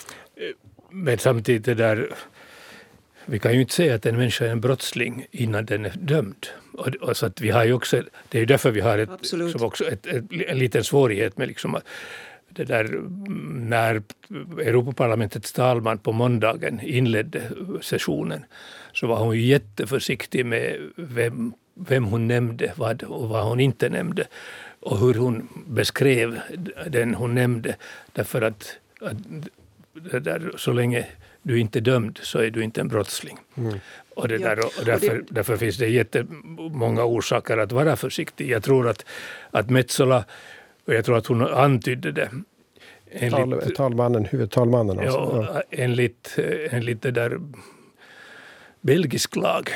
Men 0.89 1.17
samtidigt 1.17 1.65
det 1.65 1.75
där 1.75 2.15
vi 3.25 3.39
kan 3.39 3.53
ju 3.53 3.61
inte 3.61 3.73
säga 3.73 3.95
att 3.95 4.05
en 4.05 4.17
människa 4.17 4.45
är 4.45 4.49
en 4.49 4.61
brottsling 4.61 5.25
innan 5.31 5.65
den 5.65 5.85
är 5.85 5.93
dömd. 5.97 6.47
Och, 6.73 6.87
och 6.87 7.17
så 7.17 7.25
att 7.25 7.41
vi 7.41 7.49
har 7.49 7.65
ju 7.65 7.73
också, 7.73 8.03
det 8.29 8.37
är 8.37 8.39
ju 8.39 8.45
därför 8.45 8.71
vi 8.71 8.81
har 8.81 8.97
ett, 8.97 9.25
som 9.25 9.63
också 9.63 9.83
ett, 9.85 10.05
ett, 10.05 10.23
en 10.47 10.59
liten 10.59 10.83
svårighet 10.83 11.37
med 11.37 11.47
liksom 11.47 11.79
det 12.49 12.63
där, 12.63 13.01
när 13.53 14.03
Europaparlamentets 14.59 15.53
talman 15.53 15.97
på 15.97 16.11
måndagen 16.11 16.79
inledde 16.83 17.51
sessionen 17.81 18.45
så 18.95 19.07
var 19.07 19.19
hon 19.19 19.39
jätteförsiktig 19.39 20.45
med 20.45 20.91
vem, 20.95 21.53
vem 21.73 22.03
hon 22.03 22.27
nämnde 22.27 22.73
vad 22.75 23.03
och 23.03 23.29
vad 23.29 23.43
hon 23.43 23.59
inte 23.59 23.89
nämnde 23.89 24.27
och 24.79 24.99
hur 24.99 25.13
hon 25.13 25.47
beskrev 25.67 26.39
den 26.87 27.15
hon 27.15 27.35
nämnde. 27.35 27.75
Därför 28.13 28.41
att, 28.41 28.77
att 29.01 29.17
det 30.11 30.19
där, 30.19 30.51
så 30.57 30.73
länge 30.73 31.05
du 31.41 31.59
inte 31.59 31.79
är 31.79 31.81
dömd 31.81 32.19
så 32.23 32.39
är 32.39 32.49
du 32.49 32.63
inte 32.63 32.81
en 32.81 32.87
brottsling. 32.87 33.37
Mm. 33.57 33.79
Och, 34.15 34.27
det 34.27 34.37
där, 34.37 34.59
och 34.59 34.85
därför, 34.85 35.23
därför 35.29 35.57
finns 35.57 35.77
det 35.77 35.87
jättemånga 35.87 37.03
orsaker 37.03 37.57
att 37.57 37.71
vara 37.71 37.95
försiktig. 37.95 38.49
Jag 38.49 38.63
tror 38.63 38.89
att, 38.89 39.05
att 39.51 39.69
Metsola 39.69 40.25
och 40.87 40.93
jag 40.93 41.05
tror 41.05 41.17
att 41.17 41.27
hon 41.27 41.41
antydde 41.41 42.11
det. 42.11 42.29
Enligt, 43.11 43.75
talmannen, 43.75 44.25
huvudtalmannen 44.25 44.99
alltså. 44.99 45.47
Ja, 45.53 45.63
enligt, 45.71 46.39
enligt 46.71 47.01
det 47.01 47.11
där 47.11 47.39
belgisk 48.85 49.35
lag 49.35 49.69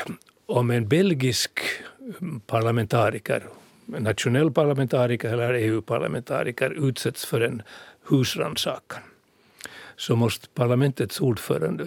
om 0.45 0.72
en 0.72 0.88
belgisk 0.88 1.60
parlamentariker, 2.45 3.43
nationell 3.86 4.52
parlamentariker 4.52 5.34
eller 5.34 5.54
EU-parlamentariker 5.54 6.89
utsätts 6.89 7.26
för 7.26 7.41
en 7.41 7.62
husrannsakan 8.10 9.02
så 9.98 10.15
måste 10.15 10.48
parlamentets 10.54 11.22
ordförande, 11.22 11.86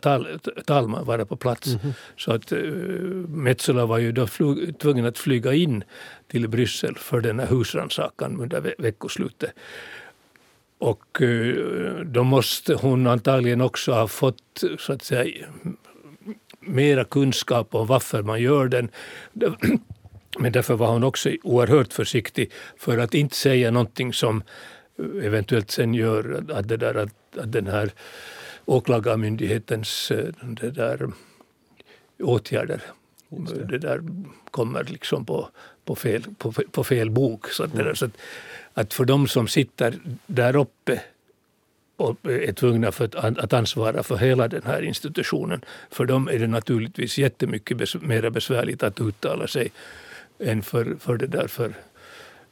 tal, 0.00 0.40
talman, 0.66 1.04
vara 1.04 1.24
på 1.24 1.36
plats. 1.36 1.66
Mm 1.66 1.78
-hmm. 1.78 1.92
Så 2.16 2.32
att 2.32 2.52
uh, 2.52 3.28
Metsola 3.28 3.86
var 3.86 3.98
ju 3.98 4.12
då 4.12 4.26
flyg, 4.26 4.78
tvungen 4.78 5.06
att 5.06 5.18
flyga 5.18 5.54
in 5.54 5.84
till 6.28 6.48
Bryssel 6.48 6.94
för 6.96 7.20
den 7.20 7.40
här 7.40 7.46
husrannsakan 7.46 8.40
under 8.40 8.60
ve 8.60 8.74
veckoslutet. 8.78 9.52
Och 10.78 11.20
uh, 11.20 12.00
då 12.04 12.24
måste 12.24 12.74
hon 12.74 13.06
antagligen 13.06 13.60
också 13.60 13.92
ha 13.92 14.08
fått 14.08 14.64
så 14.78 14.92
att 14.92 15.02
säga 15.02 15.46
mera 16.66 17.04
kunskap 17.04 17.74
om 17.74 17.86
varför 17.86 18.22
man 18.22 18.40
gör 18.40 18.68
den. 18.68 18.88
Men 20.38 20.52
därför 20.52 20.74
var 20.74 20.88
hon 20.88 21.04
också 21.04 21.30
oerhört 21.42 21.92
försiktig 21.92 22.52
för 22.76 22.98
att 22.98 23.14
inte 23.14 23.36
säga 23.36 23.70
någonting 23.70 24.12
som 24.12 24.42
eventuellt 25.22 25.70
sen 25.70 25.94
gör 25.94 26.44
att, 26.52 26.68
det 26.68 26.76
där, 26.76 26.94
att, 26.94 27.38
att 27.38 27.52
den 27.52 27.66
här 27.66 27.90
åklagarmyndighetens 28.64 30.10
eh, 30.10 30.34
det 30.42 30.70
där, 30.70 31.10
åtgärder 32.22 32.82
det. 33.28 33.64
det. 33.64 33.78
där 33.78 34.00
kommer 34.50 34.84
liksom 34.84 35.24
på, 35.24 35.48
på, 35.84 35.96
fel, 35.96 36.24
på, 36.38 36.52
på 36.52 36.84
fel 36.84 37.10
bok. 37.10 37.48
Så, 37.48 37.64
att, 37.64 37.74
mm. 37.74 37.86
där, 37.86 37.94
så 37.94 38.04
att, 38.04 38.16
att, 38.74 38.94
för 38.94 39.04
de 39.04 39.28
som 39.28 39.48
sitter 39.48 39.98
där 40.26 40.56
uppe 40.56 41.00
och 41.96 42.16
är 42.24 42.52
tvungna 42.52 42.92
för 42.92 43.04
att, 43.04 43.38
att 43.38 43.52
ansvara 43.52 44.02
för 44.02 44.16
hela 44.16 44.48
den 44.48 44.62
här 44.66 44.82
institutionen, 44.82 45.64
för 45.90 46.04
dem 46.04 46.28
är 46.28 46.38
det 46.38 46.46
naturligtvis 46.46 47.18
jättemycket 47.18 47.76
bes, 47.76 47.94
mer 47.94 48.30
besvärligt 48.30 48.82
att 48.82 49.00
uttala 49.00 49.46
sig 49.46 49.70
än 50.38 50.62
för, 50.62 50.96
för 51.00 51.16
det 51.16 51.26
där 51.26 51.46
för 51.46 51.74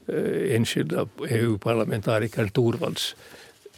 Eh, 0.06 0.56
enskilda 0.56 1.08
EU-parlamentarikern 1.28 2.50
Torvalds 2.50 3.16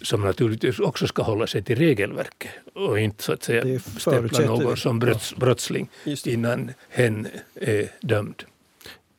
som 0.02 0.20
naturligtvis 0.20 0.80
också 0.80 1.06
ska 1.06 1.22
hålla 1.22 1.46
sig 1.46 1.62
till 1.62 1.76
regelverket 1.76 2.50
och 2.74 3.00
inte 3.00 3.22
så 3.22 3.32
att 3.32 3.42
säga 3.42 3.80
stämpla 3.80 4.46
någon 4.46 4.76
som 4.76 4.98
brotts, 4.98 5.36
brottsling 5.36 5.88
innan 6.24 6.70
hen 6.88 7.28
är 7.54 7.88
dömd. 8.00 8.44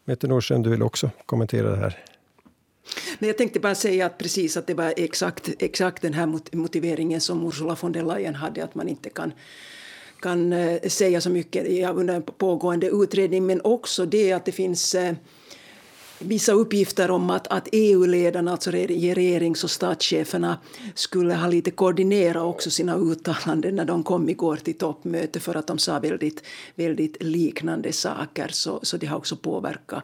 Mette 0.06 0.28
Nordström, 0.28 0.64
du 0.64 0.70
vill 0.70 0.84
också 0.84 1.10
kommentera 1.26 1.70
det 1.70 1.78
här? 1.78 1.98
Nej, 3.20 3.30
jag 3.30 3.38
tänkte 3.38 3.60
bara 3.60 3.76
säga 3.76 4.06
att 4.06 4.18
precis 4.18 4.58
att 4.58 4.68
det 4.68 4.74
var 4.74 4.94
exakt, 4.98 5.50
exakt 5.60 6.02
den 6.02 6.14
här 6.14 6.56
motiveringen 6.56 7.22
som 7.22 7.48
Ursula 7.48 7.78
von 7.82 7.92
der 7.92 8.04
Leyen 8.04 8.36
hade, 8.36 8.64
att 8.64 8.76
man 8.76 8.88
inte 8.88 9.10
kan 9.10 9.34
kan 10.22 10.54
eh, 10.54 10.82
säga 10.82 11.22
så 11.22 11.30
mycket 11.30 11.90
under 11.96 12.16
en 12.16 12.24
pågående 12.24 12.88
utredning 12.88 13.46
men 13.46 13.62
också 13.62 14.06
det 14.06 14.32
att 14.32 14.46
det 14.46 14.52
finns 14.52 14.96
eh, 14.96 15.16
vissa 16.20 16.52
uppgifter 16.52 17.12
om 17.12 17.30
att, 17.30 17.48
att 17.48 17.68
EU-ledarna, 17.72 18.52
alltså 18.52 18.72
regerings 18.72 19.64
och 19.64 19.72
statscheferna 19.72 20.58
skulle 20.96 21.36
ha 21.36 21.48
lite 21.48 21.72
koordinerat 21.72 22.44
också 22.44 22.70
sina 22.70 22.96
uttalanden 22.96 23.76
när 23.76 23.86
de 23.86 24.04
kom 24.04 24.30
igår 24.30 24.56
till 24.56 24.78
toppmöte 24.78 25.40
för 25.40 25.56
att 25.56 25.68
de 25.68 25.78
sa 25.78 26.00
väldigt, 26.00 26.44
väldigt 26.76 27.24
liknande 27.24 27.94
saker. 27.94 28.50
Så, 28.52 28.80
så 28.84 28.98
det 28.98 29.08
har 29.08 29.18
också 29.18 29.36
påverkat 29.36 30.04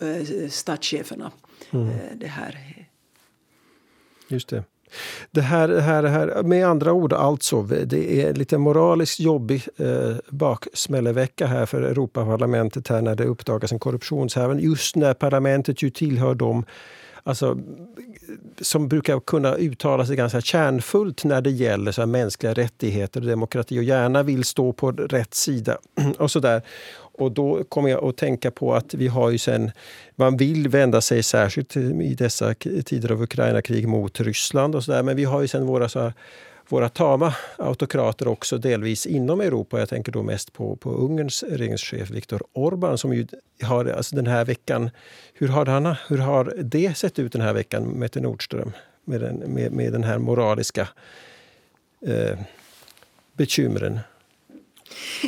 eh, 0.00 0.48
statscheferna. 0.50 1.30
Mm. 1.72 1.88
Äh, 1.88 1.94
det 2.16 2.26
här. 2.26 2.58
Just 4.28 4.48
det. 4.48 4.64
Det 5.30 5.40
här, 5.40 5.68
det 5.68 5.80
här, 5.80 6.02
det 6.02 6.08
här, 6.08 6.42
med 6.42 6.66
andra 6.66 6.92
ord 6.92 7.12
alltså, 7.12 7.62
det 7.62 8.22
är 8.22 8.34
lite 8.34 8.58
moraliskt 8.58 9.20
jobbig 9.20 9.68
eh, 9.76 10.16
baksmällevecka 10.28 11.46
här 11.46 11.66
för 11.66 11.82
Europaparlamentet 11.82 12.88
här 12.88 13.02
när 13.02 13.14
det 13.14 13.24
uppdagas 13.24 13.72
en 13.72 13.78
korruptionshärva. 13.78 14.54
Just 14.54 14.96
när 14.96 15.14
parlamentet 15.14 15.82
ju 15.82 15.90
tillhör 15.90 16.34
dem 16.34 16.64
alltså, 17.22 17.58
som 18.60 18.88
brukar 18.88 19.20
kunna 19.20 19.54
uttala 19.54 20.06
sig 20.06 20.16
ganska 20.16 20.40
kärnfullt 20.40 21.24
när 21.24 21.40
det 21.40 21.50
gäller 21.50 21.92
så 21.92 22.06
mänskliga 22.06 22.54
rättigheter 22.54 23.20
och 23.20 23.26
demokrati 23.26 23.78
och 23.78 23.84
gärna 23.84 24.22
vill 24.22 24.44
stå 24.44 24.72
på 24.72 24.92
rätt 24.92 25.34
sida. 25.34 25.78
och 26.18 26.30
så 26.30 26.40
där. 26.40 26.62
Och 27.20 27.32
då 27.32 27.64
kommer 27.64 27.90
jag 27.90 28.04
att 28.04 28.16
tänka 28.16 28.50
på 28.50 28.74
att 28.74 28.94
vi 28.94 29.08
har 29.08 29.30
ju 29.30 29.38
sen, 29.38 29.70
man 30.16 30.36
vill 30.36 30.68
vända 30.68 31.00
sig 31.00 31.22
särskilt 31.22 31.76
i 31.76 32.14
dessa 32.14 32.54
tider 32.84 33.12
av 33.12 33.22
Ukraina-krig 33.22 33.88
mot 33.88 34.20
Ryssland 34.20 34.74
och 34.74 34.84
sådär, 34.84 35.02
men 35.02 35.16
vi 35.16 35.24
har 35.24 35.40
ju 35.40 35.48
sen 35.48 35.66
våra 35.66 35.88
så 35.88 36.00
här, 36.00 36.12
våra 36.68 36.88
tama 36.88 37.34
autokrater 37.56 38.28
också 38.28 38.58
delvis 38.58 39.06
inom 39.06 39.40
Europa. 39.40 39.78
Jag 39.78 39.88
tänker 39.88 40.12
då 40.12 40.22
mest 40.22 40.52
på, 40.52 40.76
på 40.76 40.90
Ungerns 40.90 41.42
regeringschef 41.42 42.10
Viktor 42.10 42.42
Orbán 42.54 42.96
som 42.96 43.14
ju 43.14 43.26
har 43.62 43.84
alltså 43.84 44.16
den 44.16 44.26
här 44.26 44.44
veckan... 44.44 44.90
Hur 45.34 45.48
har, 45.48 45.66
han, 45.66 45.94
hur 46.08 46.18
har 46.18 46.54
det 46.62 46.96
sett 46.96 47.18
ut 47.18 47.32
den 47.32 47.42
här 47.42 47.52
veckan, 47.52 47.84
Mette 47.84 48.20
Nordström? 48.20 48.72
Med 49.04 49.20
den, 49.20 49.36
med, 49.36 49.72
med 49.72 49.92
den 49.92 50.04
här 50.04 50.18
moraliska 50.18 50.88
eh, 52.06 52.38
bekymren? 53.32 54.00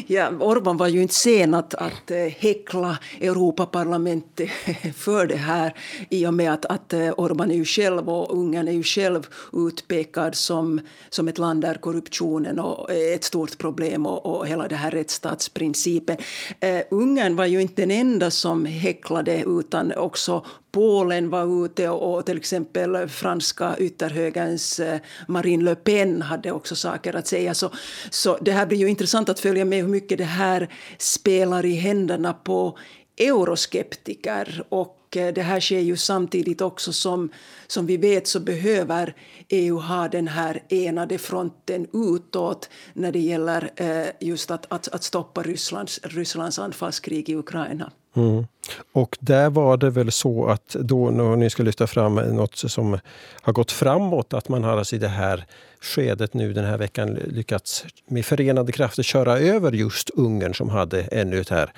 Ja, 0.06 0.30
Orban 0.40 0.76
var 0.76 0.88
ju 0.88 1.02
inte 1.02 1.14
sen 1.14 1.54
att, 1.54 1.74
att 1.74 2.10
eh, 2.10 2.16
häckla 2.18 2.98
Europaparlamentet 3.20 4.48
för 4.96 5.26
det 5.26 5.36
här 5.36 5.74
i 6.10 6.26
och 6.26 6.34
med 6.34 6.52
att, 6.52 6.64
att 6.64 6.92
eh, 6.92 7.10
Orban 7.16 7.50
är 7.50 7.54
ju 7.54 7.64
själv 7.64 8.08
och 8.08 8.38
Ungern 8.38 8.68
är 8.68 8.72
ju 8.72 8.82
själv 8.82 9.26
utpekad 9.52 10.34
som, 10.34 10.80
som 11.10 11.28
ett 11.28 11.38
land 11.38 11.62
där 11.62 11.74
korruptionen 11.74 12.58
är 12.58 12.90
eh, 12.90 13.14
ett 13.14 13.24
stort 13.24 13.58
problem 13.58 14.06
och, 14.06 14.26
och 14.26 14.46
hela 14.46 14.68
det 14.68 14.76
här 14.76 14.90
rättsstatsprincipen. 14.90 16.16
Uh, 16.64 16.80
Ungern 16.90 17.36
var 17.36 17.46
ju 17.46 17.62
inte 17.62 17.82
den 17.82 17.90
enda 17.90 18.30
som 18.30 18.64
häcklade 18.64 19.44
utan 19.46 19.92
också 19.96 20.44
Polen 20.72 21.30
var 21.30 21.64
ute 21.64 21.88
och 21.88 22.26
till 22.26 22.36
exempel 22.36 23.08
franska 23.08 23.76
ytterhögerns 23.78 24.80
eh, 24.80 25.00
Marine 25.28 25.64
Le 25.64 25.74
Pen 25.74 26.22
hade 26.22 26.52
också 26.52 26.76
saker 26.76 27.16
att 27.16 27.26
säga. 27.26 27.54
Så, 27.54 27.70
så 28.10 28.38
det 28.40 28.52
här 28.52 28.66
blir 28.66 28.78
ju 28.78 28.88
intressant 28.88 29.28
att 29.28 29.40
följa 29.40 29.64
med 29.64 29.80
hur 29.80 29.88
mycket 29.88 30.18
det 30.18 30.24
här 30.24 30.68
spelar 30.98 31.64
i 31.64 31.74
händerna 31.74 32.32
på 32.32 32.78
euroskeptiker. 33.16 34.64
Och 34.68 35.16
eh, 35.16 35.34
det 35.34 35.42
här 35.42 35.60
sker 35.60 35.80
ju 35.80 35.96
samtidigt 35.96 36.60
också 36.60 36.92
som, 36.92 37.30
som 37.66 37.86
vi 37.86 37.96
vet 37.96 38.26
så 38.26 38.40
behöver 38.40 39.16
EU 39.48 39.78
ha 39.78 40.08
den 40.08 40.28
här 40.28 40.62
enade 40.68 41.18
fronten 41.18 41.86
utåt 41.92 42.70
när 42.92 43.12
det 43.12 43.20
gäller 43.20 43.70
eh, 43.76 44.06
just 44.20 44.50
att, 44.50 44.66
att, 44.68 44.88
att 44.88 45.02
stoppa 45.02 45.42
Rysslands, 45.42 46.00
Rysslands 46.02 46.58
anfallskrig 46.58 47.28
i 47.28 47.36
Ukraina. 47.36 47.92
Mm. 48.14 48.46
Och 48.92 49.16
där 49.20 49.50
var 49.50 49.76
det 49.76 49.90
väl 49.90 50.12
så 50.12 50.46
att 50.46 50.68
då 50.68 51.10
när 51.10 51.36
ni 51.36 51.50
ska 51.50 51.62
lyfta 51.62 51.86
fram 51.86 52.14
något 52.14 52.56
som 52.56 52.98
har 53.42 53.52
gått 53.52 53.72
framåt, 53.72 54.34
att 54.34 54.48
man 54.48 54.64
har 54.64 54.78
alltså 54.78 54.96
i 54.96 54.98
det 54.98 55.08
här 55.08 55.44
skedet 55.80 56.34
nu 56.34 56.52
den 56.52 56.64
här 56.64 56.78
veckan 56.78 57.18
lyckats 57.26 57.84
med 58.06 58.26
förenade 58.26 58.72
krafter 58.72 59.02
köra 59.02 59.38
över 59.38 59.72
just 59.72 60.10
Ungern 60.10 60.54
som 60.54 60.68
hade 60.68 61.02
ännu 61.02 61.40
ett 61.40 61.48
här 61.48 61.72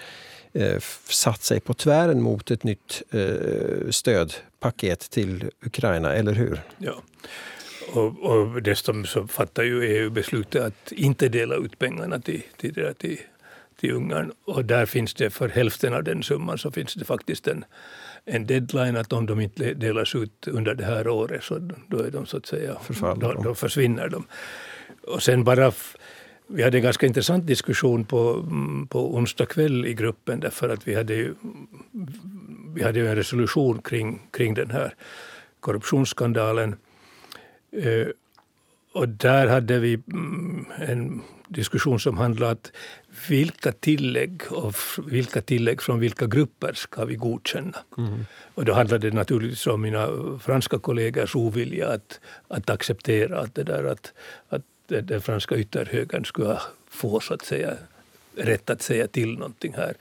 eh, 0.53 0.79
satt 1.09 1.43
sig 1.43 1.61
på 1.61 1.75
tvären 1.75 2.23
mot 2.23 2.51
ett 2.51 2.65
nytt 2.65 3.03
eh, 3.11 3.91
stödpaket 3.91 5.11
till 5.11 5.51
Ukraina, 5.67 6.15
eller 6.15 6.33
hur? 6.33 6.61
Ja. 6.79 6.95
Och, 7.93 8.23
och 8.23 8.63
dessutom 8.63 9.07
så 9.07 9.27
fattar 9.27 9.63
ju 9.63 9.85
EU 9.85 10.11
beslutet 10.11 10.63
att 10.63 10.93
inte 10.93 11.29
dela 11.29 11.55
ut 11.55 11.79
pengarna 11.79 12.21
till, 12.21 12.43
till, 12.57 12.95
till 12.99 13.19
till 13.81 13.93
Ungern 13.93 14.33
och 14.45 14.65
där 14.65 14.87
finns 14.87 15.15
det 15.15 15.31
för 15.31 15.49
hälften 15.49 15.95
av 15.95 16.05
den 16.05 16.23
summan 16.23 16.59
så 16.59 16.71
finns 16.71 16.95
det 16.95 17.05
faktiskt 17.05 17.49
en, 17.49 17.65
en 18.25 18.47
deadline 18.47 18.97
att 18.97 19.13
om 19.13 19.27
de 19.27 19.41
inte 19.41 19.75
delas 19.75 20.15
ut 20.15 20.49
under 20.49 20.75
det 20.75 20.85
här 20.85 21.09
året 21.09 21.45
så 21.45 21.59
då 21.89 21.99
är 21.99 22.11
de 22.11 22.27
så 22.27 22.37
att 22.37 22.47
säga, 22.47 22.77
då, 23.17 23.33
då, 23.33 23.55
försvinner 23.55 24.09
de. 24.09 24.25
Och 25.03 25.23
sen 25.23 25.45
bara 25.45 25.73
vi 26.47 26.63
hade 26.63 26.79
en 26.79 26.83
ganska 26.83 27.07
intressant 27.07 27.47
diskussion 27.47 28.05
på, 28.05 28.49
på 28.89 29.15
onsdag 29.15 29.47
kväll 29.47 29.87
i 29.87 29.95
gruppen 29.95 30.41
därför 30.41 30.69
att 30.69 30.89
vi 30.89 30.95
hade 30.95 31.15
ju, 31.15 31.35
vi 32.75 32.83
hade 32.83 32.99
ju 32.99 33.09
en 33.09 33.17
resolution 33.17 33.83
kring, 33.83 34.21
kring 34.31 34.55
den 34.55 34.71
här 34.71 34.95
korruptionsskandalen. 35.61 36.77
Eh, 37.73 38.07
och 38.93 39.09
där 39.09 39.47
hade 39.47 39.79
vi 39.79 39.95
mm, 40.13 40.67
en 40.79 41.23
diskussion 41.55 42.01
som 42.01 42.19
handlade 42.19 42.51
om 42.53 42.59
vilka 43.29 43.73
tillägg, 43.73 44.43
och 44.51 44.75
vilka 45.07 45.41
tillägg 45.41 45.83
från 45.83 46.01
vilka 46.01 46.27
grupper 46.27 46.73
ska 46.73 47.05
vi 47.05 47.15
godkänna. 47.15 47.79
Mm. 47.99 48.27
Och 48.55 48.65
då 48.65 48.73
handlade 48.73 49.11
det 49.11 49.17
naturligtvis 49.17 49.67
om 49.67 49.81
mina 49.81 50.09
franska 50.43 50.79
kollegors 50.79 51.37
ovilja 51.37 51.89
att, 51.89 52.21
att 52.49 52.71
acceptera 52.71 53.41
att, 53.41 53.55
det 53.55 53.63
där, 53.63 53.85
att, 53.85 54.13
att 54.49 54.63
den 54.87 55.23
franska 55.23 55.57
ytterhögern 55.57 56.25
skulle 56.25 56.59
få 56.91 57.21
så 57.21 57.35
att 57.35 57.45
säga 57.45 57.75
rätt 58.37 58.71
att 58.71 58.83
säga 58.83 59.07
till 59.07 59.39
någonting 59.39 59.75
här. 59.77 59.95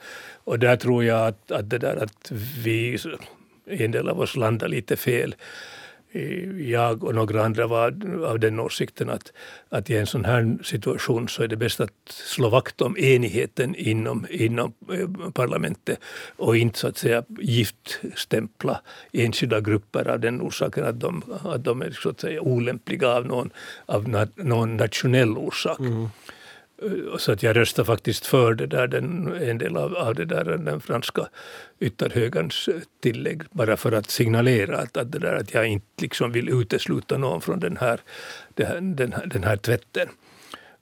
Och 0.44 0.58
där 0.58 0.76
tror 0.76 1.04
jag 1.04 1.26
att, 1.26 1.50
att, 1.50 1.70
det 1.70 1.78
där, 1.78 1.96
att 1.96 2.30
vi, 2.64 2.98
en 3.66 3.90
del 3.90 4.08
av 4.08 4.20
oss 4.20 4.36
landar 4.36 4.68
lite 4.68 4.96
fel 4.96 5.34
Eh, 6.14 6.70
jag 6.70 7.04
och 7.04 7.14
några 7.14 7.44
andra 7.44 7.66
var 7.66 7.86
av 8.26 8.38
den 8.38 8.60
åsikten 8.60 9.10
att, 9.10 9.32
att 9.68 9.90
i 9.90 9.96
en 9.96 10.06
sån 10.06 10.24
här 10.24 10.58
situation 10.62 11.28
så 11.28 11.42
är 11.42 11.48
det 11.48 11.56
bäst 11.56 11.80
att 11.80 11.90
slå 12.06 12.48
vakt 12.48 12.80
om 12.80 12.96
enigheten 12.98 13.74
inom, 13.74 14.26
inom 14.30 14.72
eh, 14.92 15.30
parlamentet 15.30 15.98
och 16.36 16.56
inte 16.56 16.78
så 16.78 16.88
att 16.88 16.98
säga 16.98 17.24
giftstämpla 17.28 18.80
enskilda 19.12 19.60
grupper 19.60 20.08
av 20.08 20.20
den 20.20 20.40
orsaken 20.40 20.84
att 20.84 21.00
de, 21.00 21.22
att 21.44 21.64
de 21.64 21.82
är 21.82 21.90
så 21.90 22.08
att 22.08 22.20
säga 22.20 22.40
olämpliga 22.40 23.08
av 23.08 23.26
någon, 23.26 23.50
av 23.86 24.28
någon 24.36 24.76
nationell 24.76 25.38
orsak. 25.38 25.80
Mm. 25.80 26.08
Eh, 26.82 27.16
så 27.16 27.32
att 27.32 27.42
jag 27.42 27.56
röstade 27.56 27.86
faktiskt 27.86 28.26
för 28.26 28.54
det 28.54 28.66
där, 28.66 28.86
den, 28.86 29.32
en 29.42 29.58
del 29.58 29.76
av, 29.76 29.96
av 29.96 30.14
det 30.14 30.24
där, 30.24 30.44
den 30.44 30.80
franska 30.80 31.28
ytterhögerns 31.80 32.68
eh, 32.68 32.80
tillägg 33.00 33.42
bara 33.50 33.76
för 33.76 33.92
att 33.92 34.10
signalera 34.10 34.78
att, 34.78 34.96
att, 34.96 35.12
det 35.12 35.18
där, 35.18 35.34
att 35.34 35.54
jag 35.54 35.66
inte 35.66 35.86
liksom 36.02 36.32
vill 36.32 36.48
utesluta 36.48 37.18
någon 37.18 37.40
från 37.40 37.60
den 37.60 37.76
här, 37.76 38.00
den, 38.54 39.12
här, 39.12 39.26
den 39.26 39.44
här 39.44 39.56
tvätten. 39.56 40.08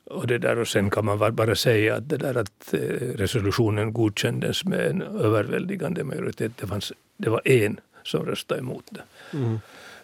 Och, 0.05 0.27
det 0.27 0.39
där, 0.39 0.59
och 0.59 0.69
sen 0.69 0.91
kan 0.91 1.05
man 1.05 1.35
bara 1.35 1.55
säga 1.55 1.95
att, 1.95 2.09
det 2.09 2.17
där, 2.17 2.35
att 2.37 2.75
eh, 2.75 2.79
resolutionen 3.17 3.93
godkändes 3.93 4.65
med 4.65 4.87
en 4.87 5.03
överväldigande 5.03 6.05
majoritet. 6.05 6.53
Det, 6.57 6.67
fanns, 6.67 6.93
det 7.17 7.31
var 7.31 7.49
en 7.49 7.81
som 8.03 8.27
röstade 8.27 8.61
emot 8.61 8.85
det. 8.91 9.03
Mm. 9.37 9.61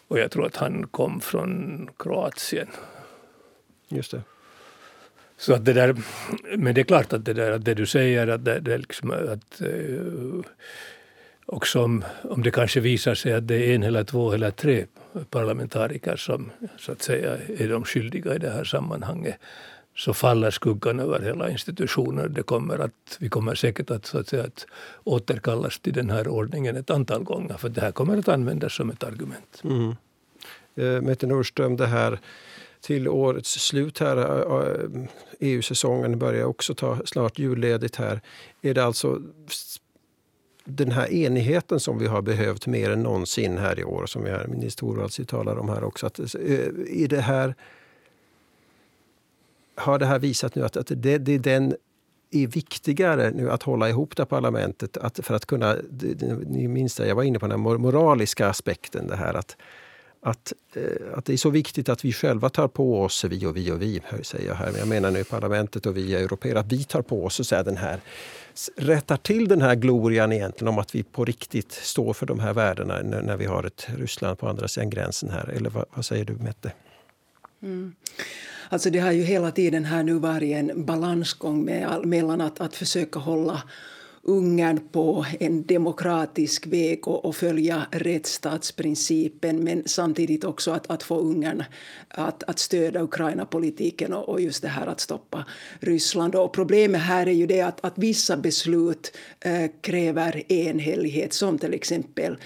Och 0.09 0.19
jag 0.19 0.31
tror 0.31 0.47
att 0.47 0.57
han 0.57 0.87
kom 0.87 1.21
från 1.21 1.89
Kroatien. 1.99 2.69
Just 3.89 4.11
det. 4.11 4.23
Så 5.39 5.55
att 5.55 5.65
det 5.65 5.73
där, 5.73 5.97
men 6.57 6.75
det 6.75 6.81
är 6.81 6.85
klart 6.85 7.13
att 7.13 7.25
det, 7.25 7.33
där, 7.33 7.53
att 7.53 7.65
det 7.65 7.75
du 7.75 7.87
säger 7.87 8.29
att 8.29 8.45
det, 8.45 8.61
det 8.61 8.79
liksom 8.79 9.11
att 9.11 9.61
eh, 9.61 10.51
också 11.47 11.83
om, 11.83 12.05
om 12.23 12.43
det 12.43 12.51
kanske 12.51 12.81
visar 12.81 13.15
sig 13.15 13.33
att 13.33 13.49
det 13.49 13.55
är 13.55 13.75
en 13.75 13.83
eller 13.83 14.05
två 14.05 14.33
eller 14.33 14.51
tre 14.51 14.87
parlamentariker 15.31 16.17
som 16.17 16.51
så 16.79 16.93
att 16.93 17.03
säga 17.03 17.37
är 17.59 17.69
de 17.69 17.85
skyldiga 17.85 18.35
i 18.35 18.39
det 18.39 18.51
här 18.51 18.65
sammanhanget 18.65 19.37
så 19.97 20.15
faller 20.15 20.51
skuggan 20.51 21.01
över 21.01 21.21
hela 21.21 21.51
institutionen. 21.51 22.33
Det 22.33 22.43
kommer 22.43 22.79
att, 22.79 23.17
vi 23.19 23.29
kommer 23.29 23.55
säkert 23.55 23.91
att, 23.91 24.07
så 24.07 24.19
att, 24.19 24.29
säga, 24.29 24.45
att 24.45 24.67
återkallas 25.05 25.79
till 25.79 25.93
den 25.93 26.11
här 26.11 26.29
ordningen 26.29 26.77
ett 26.77 26.91
antal 26.91 27.23
gånger 27.23 27.57
för 27.57 27.69
det 27.69 27.81
här 27.81 27.93
kommer 27.93 28.19
att 28.19 28.29
användas 28.29 28.75
som 28.75 28.91
ett 28.91 29.05
argument. 29.05 29.63
Mm. 29.65 29.97
Eh, 30.75 31.03
Mette 31.03 31.27
Nordström, 31.27 31.77
det 31.77 31.87
här 31.87 32.19
till 32.81 33.09
årets 33.09 33.51
slut 33.51 33.99
här, 33.99 34.45
EU-säsongen 35.41 36.19
börjar 36.19 36.45
också 36.45 36.75
ta 36.75 36.99
snart 37.05 37.39
julledigt 37.39 37.97
här. 37.97 38.21
Är 38.63 38.75
det 38.75 38.85
alltså 38.85 39.23
den 40.65 40.91
här 40.91 41.13
enigheten 41.13 41.81
som 41.81 41.99
vi 41.99 42.07
har 42.07 42.23
behövt 42.23 42.67
mer 42.67 42.91
än 42.91 43.03
någonsin 43.03 43.59
här 43.59 43.81
i 43.81 43.85
år, 43.85 44.07
som 44.07 44.23
minister 44.49 44.81
Thorvalds 44.81 45.21
talar 45.27 45.57
om 45.57 45.69
här 45.69 45.85
också. 45.85 46.07
Att, 46.07 46.19
är 46.19 47.09
det 47.09 47.21
här, 47.21 47.55
har 49.75 49.99
det 49.99 50.07
här 50.07 50.19
visat 50.19 50.55
nu 50.55 50.65
att, 50.65 50.77
att 50.77 50.93
det, 50.97 51.19
det 51.19 51.33
är 51.33 51.39
den 51.39 51.75
är 52.31 52.47
viktigare 52.47 53.31
nu 53.31 53.51
att 53.51 53.63
hålla 53.63 53.89
ihop 53.89 54.17
det 54.17 54.27
parlamentet 54.27 54.97
att, 54.97 55.21
för 55.23 55.35
att 55.35 55.47
kunna... 55.47 55.77
Ni 56.47 56.69
minns 56.69 56.95
det, 56.95 57.09
jag 57.09 57.15
var 57.15 57.23
inne 57.23 57.39
på 57.39 57.47
den 57.47 57.61
moraliska 57.61 58.49
aspekten. 58.49 59.07
Det 59.07 59.17
här 59.17 59.35
att, 59.35 59.57
att, 60.21 60.53
eh, 60.75 60.83
att 61.19 61.25
det 61.25 61.33
är 61.33 61.37
så 61.37 61.51
viktigt 61.51 61.89
att 61.89 62.05
vi 62.05 62.13
själva 62.13 62.49
tar 62.49 62.69
på 62.69 63.03
oss, 63.03 63.25
vi 63.25 63.47
och 63.47 63.57
vi 63.57 63.73
och 63.73 63.83
vi, 63.83 64.03
säger 64.23 64.49
jag 64.49 64.55
här, 64.55 64.71
men 64.71 64.79
jag 64.79 64.89
menar 64.89 65.11
nu 65.11 65.25
parlamentet 65.25 65.87
och 65.87 65.97
vi 65.97 66.15
europeer, 66.15 66.55
att 66.55 66.73
vi 66.73 66.85
tar 66.85 67.03
på 67.03 67.25
oss 67.25 67.41
och 67.41 67.47
säger 67.47 67.65
den 67.65 67.77
här 67.77 68.01
rättar 68.77 69.17
till 69.17 69.49
den 69.49 69.63
här 69.63 69.75
glorian 69.75 70.33
egentligen 70.33 70.69
om 70.69 70.79
att 70.79 70.95
vi 70.95 71.03
på 71.03 71.25
riktigt 71.25 71.73
står 71.73 72.13
för 72.13 72.27
de 72.27 72.39
här 72.39 72.53
värdena 72.55 73.03
när 73.03 73.37
vi 73.37 73.47
har 73.47 73.65
ett 73.65 73.87
Ryssland 73.97 74.39
på 74.39 74.49
andra 74.49 74.69
sidan 74.69 74.91
gränsen 74.91 75.31
här. 75.31 75.49
Eller 75.49 75.71
vad, 75.71 75.85
vad 75.95 76.05
säger 76.05 76.25
du 76.25 76.33
Mette? 76.33 76.73
Mm. 77.63 77.95
Alltså 78.69 78.91
det 78.91 78.99
har 78.99 79.13
ju 79.13 79.23
hela 79.23 79.51
tiden 79.51 79.85
här 79.85 80.03
nu 80.03 80.19
varit 80.19 80.57
en 80.57 80.85
balansgång 80.85 81.65
med, 81.65 82.01
mellan 82.05 82.41
att, 82.41 82.61
att 82.61 82.77
försöka 82.77 83.19
hålla 83.19 83.63
Ungern 84.29 84.81
på 84.93 85.27
en 85.41 85.63
demokratisk 85.67 86.67
väg 86.67 87.09
och, 87.09 87.25
och 87.25 87.37
följa 87.37 87.87
rättsstatsprincipen 87.91 89.65
men 89.65 89.83
samtidigt 89.87 90.45
också 90.45 90.71
att, 90.71 90.91
att 90.91 91.03
få 91.03 91.19
Ungern 91.19 91.65
att, 92.09 92.43
att 92.43 92.59
stödja 92.59 93.03
Ukraina-politiken 93.03 94.13
och, 94.13 94.29
och, 94.29 94.41
just 94.41 94.63
det 94.63 94.69
här 94.69 94.87
att 94.87 95.01
stoppa 95.01 95.45
Ryssland. 95.81 96.35
Och 96.35 96.53
problemet 96.53 97.01
här 97.01 97.27
är 97.27 97.33
ju 97.33 97.47
det 97.47 97.61
att, 97.61 97.85
att 97.85 97.99
vissa 97.99 98.37
beslut 98.37 99.17
eh, 99.41 99.71
kräver 99.81 100.53
enhällighet 100.53 101.33
som 101.33 101.59
till 101.59 101.75
exempel 101.75 102.37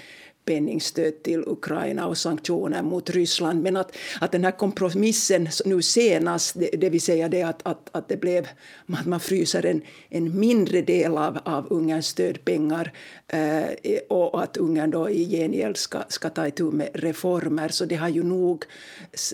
penningstöd 0.45 1.23
till 1.23 1.43
Ukraina 1.47 2.07
och 2.07 2.17
sanktioner 2.17 2.81
mot 2.81 3.09
Ryssland. 3.09 3.63
Men 3.63 3.77
att, 3.77 3.97
att 4.21 4.31
den 4.31 4.43
här 4.43 4.51
kompromissen 4.51 5.49
nu 5.65 5.81
senast, 5.81 6.59
det, 6.59 6.69
det 6.77 6.89
vill 6.89 7.01
säga 7.01 7.29
det 7.29 7.43
att, 7.43 7.59
att, 7.63 7.89
att 7.91 8.09
det 8.09 8.17
blev 8.17 8.47
att 8.87 9.05
man 9.05 9.19
fryser 9.19 9.65
en, 9.65 9.81
en 10.09 10.39
mindre 10.39 10.81
del 10.81 11.17
av, 11.17 11.39
av 11.43 11.67
Ungerns 11.69 12.07
stödpengar 12.07 12.93
eh, 13.27 13.97
och 14.09 14.43
att 14.43 14.57
Ungern 14.57 14.91
då 14.91 15.09
i 15.09 15.29
gengäld 15.29 15.77
ska, 15.77 16.03
ska 16.07 16.29
ta 16.29 16.47
itu 16.47 16.63
med 16.63 16.89
reformer. 16.93 17.69
Så 17.69 17.85
det 17.85 17.95
har 17.95 18.09
ju 18.09 18.23
nog 18.23 18.65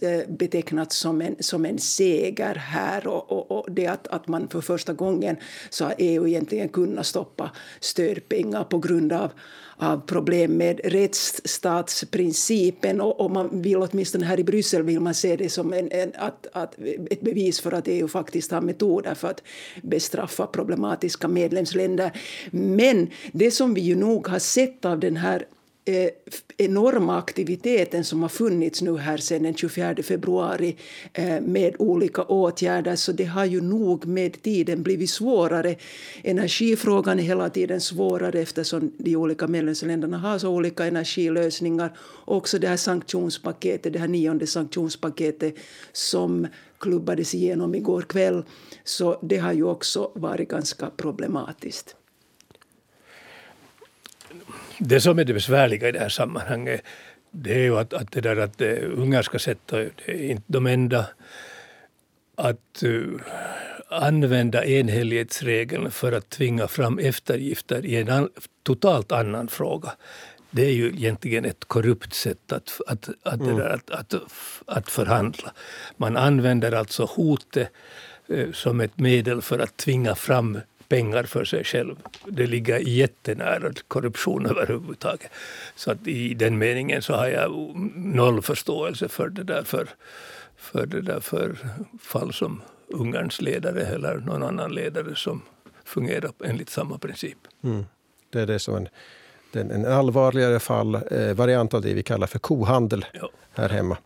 eh, 0.02 0.22
betecknats 0.30 0.98
som 0.98 1.22
en, 1.22 1.36
som 1.40 1.66
en 1.66 1.78
seger 1.78 2.56
här. 2.56 3.08
Och, 3.08 3.32
och, 3.32 3.52
och 3.52 3.72
det 3.72 3.88
att, 3.88 4.08
att 4.08 4.28
man 4.28 4.48
för 4.48 4.62
första 4.62 4.94
gången 4.94 5.38
så 5.70 5.86
har 5.86 5.96
EU 5.98 6.28
egentligen 6.28 6.70
kunnat 6.70 7.06
stoppa 7.06 7.52
stödpengar 7.80 8.64
på 8.64 8.78
grund 8.78 9.14
av 9.14 9.32
av 9.80 10.02
problem 10.06 10.58
med 10.58 10.82
rättsstatsprincipen 10.84 13.02
och, 13.02 13.20
och 13.20 13.32
man 13.32 13.62
vill 13.62 13.78
åtminstone 13.78 14.26
här 14.26 14.40
i 14.40 14.44
Bryssel 14.44 14.84
vill 14.84 15.00
man 15.00 15.14
se 15.14 15.36
det 15.36 15.50
som 15.50 15.74
en, 15.74 15.92
en, 15.92 16.12
att, 16.16 16.48
att, 16.54 16.76
ett 17.10 17.22
bevis 17.22 17.60
för 17.60 17.72
att 17.72 17.88
EU 17.88 18.08
faktiskt 18.08 18.52
har 18.52 18.62
metoder 18.62 19.14
för 19.14 19.28
att 19.28 19.44
bestraffa 19.82 20.48
problematiska 20.48 21.28
medlemsländer. 21.28 22.12
Men 22.52 23.08
det 23.32 23.52
som 23.52 23.74
vi 23.74 23.82
ju 23.82 23.96
nog 23.96 24.28
har 24.28 24.40
sett 24.40 24.86
av 24.86 25.00
den 25.00 25.18
här 25.18 25.46
eh, 25.86 26.10
enorma 26.58 27.18
aktiviteten 27.18 28.04
som 28.04 28.22
har 28.22 28.30
funnits 28.30 28.82
nu 28.82 28.98
här 28.98 29.18
sedan 29.18 29.44
den 29.44 29.56
24 29.56 29.96
februari 30.04 30.76
eh, 31.14 31.42
med 31.42 31.76
olika 31.80 32.24
åtgärder 32.24 32.96
så 32.96 33.12
det 33.12 33.24
har 33.24 33.46
ju 33.46 33.62
nog 33.62 34.06
med 34.06 34.42
tiden 34.42 34.84
blivit 34.84 35.10
svårare. 35.10 35.76
Energifrågan 36.24 37.20
är 37.20 37.24
hela 37.24 37.50
tiden 37.50 37.82
svårare 37.82 38.40
eftersom 38.40 38.92
de 38.98 39.16
olika 39.16 39.48
medlemsländerna 39.48 40.18
har 40.18 40.40
så 40.40 40.50
olika 40.50 40.86
energilösningar. 40.86 41.98
Också 42.26 42.60
det 42.60 42.68
här 42.68 42.78
sanktionspaketet, 42.78 43.94
det 43.94 44.00
här 44.00 44.08
nionde 44.08 44.48
sanktionspaketet 44.48 45.56
som 45.92 46.48
klubbades 46.80 47.36
igenom 47.36 47.76
igår 47.76 48.02
kväll. 48.02 48.44
Så 48.84 49.20
det 49.22 49.38
har 49.38 49.54
ju 49.54 49.64
också 49.64 50.12
varit 50.16 50.50
ganska 50.50 50.90
problematiskt. 50.90 51.96
Det 54.78 55.02
som 55.02 55.20
är 55.20 55.24
det 55.24 55.34
besvärliga 55.34 55.90
i 55.90 55.92
det 55.92 56.00
här 56.00 56.10
sammanhanget 56.10 56.82
det 57.32 57.54
är 57.54 57.64
ju 57.64 57.78
att, 57.78 57.94
att 57.94 58.12
det 58.12 58.22
där 58.22 58.38
att 58.38 58.62
uh, 58.62 59.00
ungerska 59.00 59.40
sätt, 59.40 59.60
det 59.68 59.92
är 60.06 60.30
inte 60.30 60.44
de 60.48 60.68
enda 60.68 61.06
att 62.36 62.84
uh, 62.84 63.20
använda 63.90 64.66
enhällighetsregeln 64.66 65.92
för 65.92 66.12
att 66.12 66.30
tvinga 66.30 66.68
fram 66.68 67.00
eftergifter 67.00 67.86
i 67.86 67.96
en 67.96 68.10
an, 68.10 68.30
totalt 68.64 69.12
annan 69.12 69.48
fråga. 69.48 69.92
Det 70.52 70.66
är 70.66 70.72
ju 70.72 70.88
egentligen 70.88 71.46
ett 71.46 71.66
korrupt 71.66 72.14
sätt 72.14 72.52
att, 72.52 72.82
att, 72.88 73.10
att, 73.24 73.42
mm. 73.42 73.62
att, 73.62 73.90
att, 73.90 74.14
att 74.66 74.90
förhandla. 74.90 75.54
Man 75.98 76.18
använder 76.18 76.72
alltså 76.72 77.06
hotet 77.06 77.70
eh, 78.28 78.52
som 78.52 78.82
ett 78.82 79.00
medel 79.00 79.42
för 79.42 79.60
att 79.60 79.78
tvinga 79.78 80.16
fram 80.16 80.60
pengar 80.90 81.24
för 81.24 81.46
sig 81.46 81.64
själv. 81.64 81.96
Det 82.26 82.48
ligger 82.48 82.80
jättenära 82.80 83.74
korruption 83.88 84.46
överhuvudtaget. 84.46 85.32
Så 85.76 85.92
att 85.92 86.08
i 86.08 86.34
den 86.34 86.58
meningen 86.58 87.02
så 87.02 87.14
har 87.14 87.28
jag 87.28 87.52
noll 87.96 88.42
förståelse 88.42 89.08
för 89.08 89.30
det 89.30 89.44
där 89.44 89.64
för, 89.64 89.90
för, 90.58 90.86
det 90.86 91.02
där 91.02 91.20
för 91.20 91.58
fall 92.02 92.34
som 92.34 92.62
Ungerns 92.88 93.42
ledare 93.42 93.86
eller 93.86 94.18
någon 94.18 94.44
annan 94.44 94.72
ledare 94.72 95.16
som 95.16 95.42
fungerar 95.86 96.32
enligt 96.46 96.70
samma 96.70 96.98
princip. 96.98 97.38
Mm. 97.64 97.86
Det 98.30 98.42
är 98.42 98.46
det 98.46 98.60
som 98.60 98.76
en, 98.76 99.72
en 99.72 99.86
allvarligare 99.86 100.60
fall, 100.60 100.96
eh, 100.96 101.34
variant 101.34 101.74
av 101.74 101.82
det 101.82 101.94
vi 101.94 102.04
kallar 102.04 102.28
för 102.28 102.40
kohandel 102.40 103.06
ja. 103.14 103.30
här 103.54 103.70
hemma. 103.70 103.98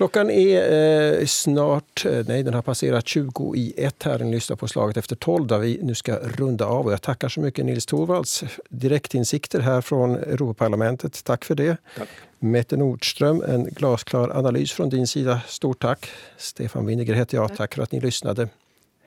Klockan 0.00 0.30
är 0.30 1.20
eh, 1.20 1.26
snart, 1.26 2.06
eh, 2.06 2.24
nej 2.28 2.42
den 2.42 2.54
har 2.54 2.62
passerat 2.62 3.08
20 3.08 3.54
i 3.56 3.74
ett 3.76 4.02
här. 4.02 4.18
Ni 4.18 4.34
lyssnar 4.34 4.56
på 4.56 4.68
Slaget 4.68 4.96
efter 4.96 5.16
12 5.16 5.46
där 5.46 5.58
vi 5.58 5.78
nu 5.82 5.94
ska 5.94 6.16
runda 6.16 6.66
av. 6.66 6.86
Och 6.86 6.92
jag 6.92 7.02
tackar 7.02 7.28
så 7.28 7.40
mycket 7.40 7.66
Nils 7.66 7.86
Torvalds 7.86 8.44
direktinsikter 8.68 9.60
här 9.60 9.80
från 9.80 10.16
Europaparlamentet. 10.16 11.24
Tack 11.24 11.44
för 11.44 11.54
det. 11.54 11.76
Tack. 11.98 12.08
Mette 12.38 12.76
Nordström, 12.76 13.42
en 13.48 13.64
glasklar 13.64 14.30
analys 14.30 14.72
från 14.72 14.88
din 14.88 15.06
sida. 15.06 15.40
Stort 15.46 15.82
tack. 15.82 16.10
Stefan 16.36 16.86
Winiger 16.86 17.14
heter 17.14 17.36
jag. 17.36 17.48
Tack, 17.48 17.56
tack 17.58 17.74
för 17.74 17.82
att 17.82 17.92
ni 17.92 18.00
lyssnade. 18.00 18.48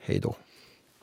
Hej 0.00 0.18
då. 0.18 0.34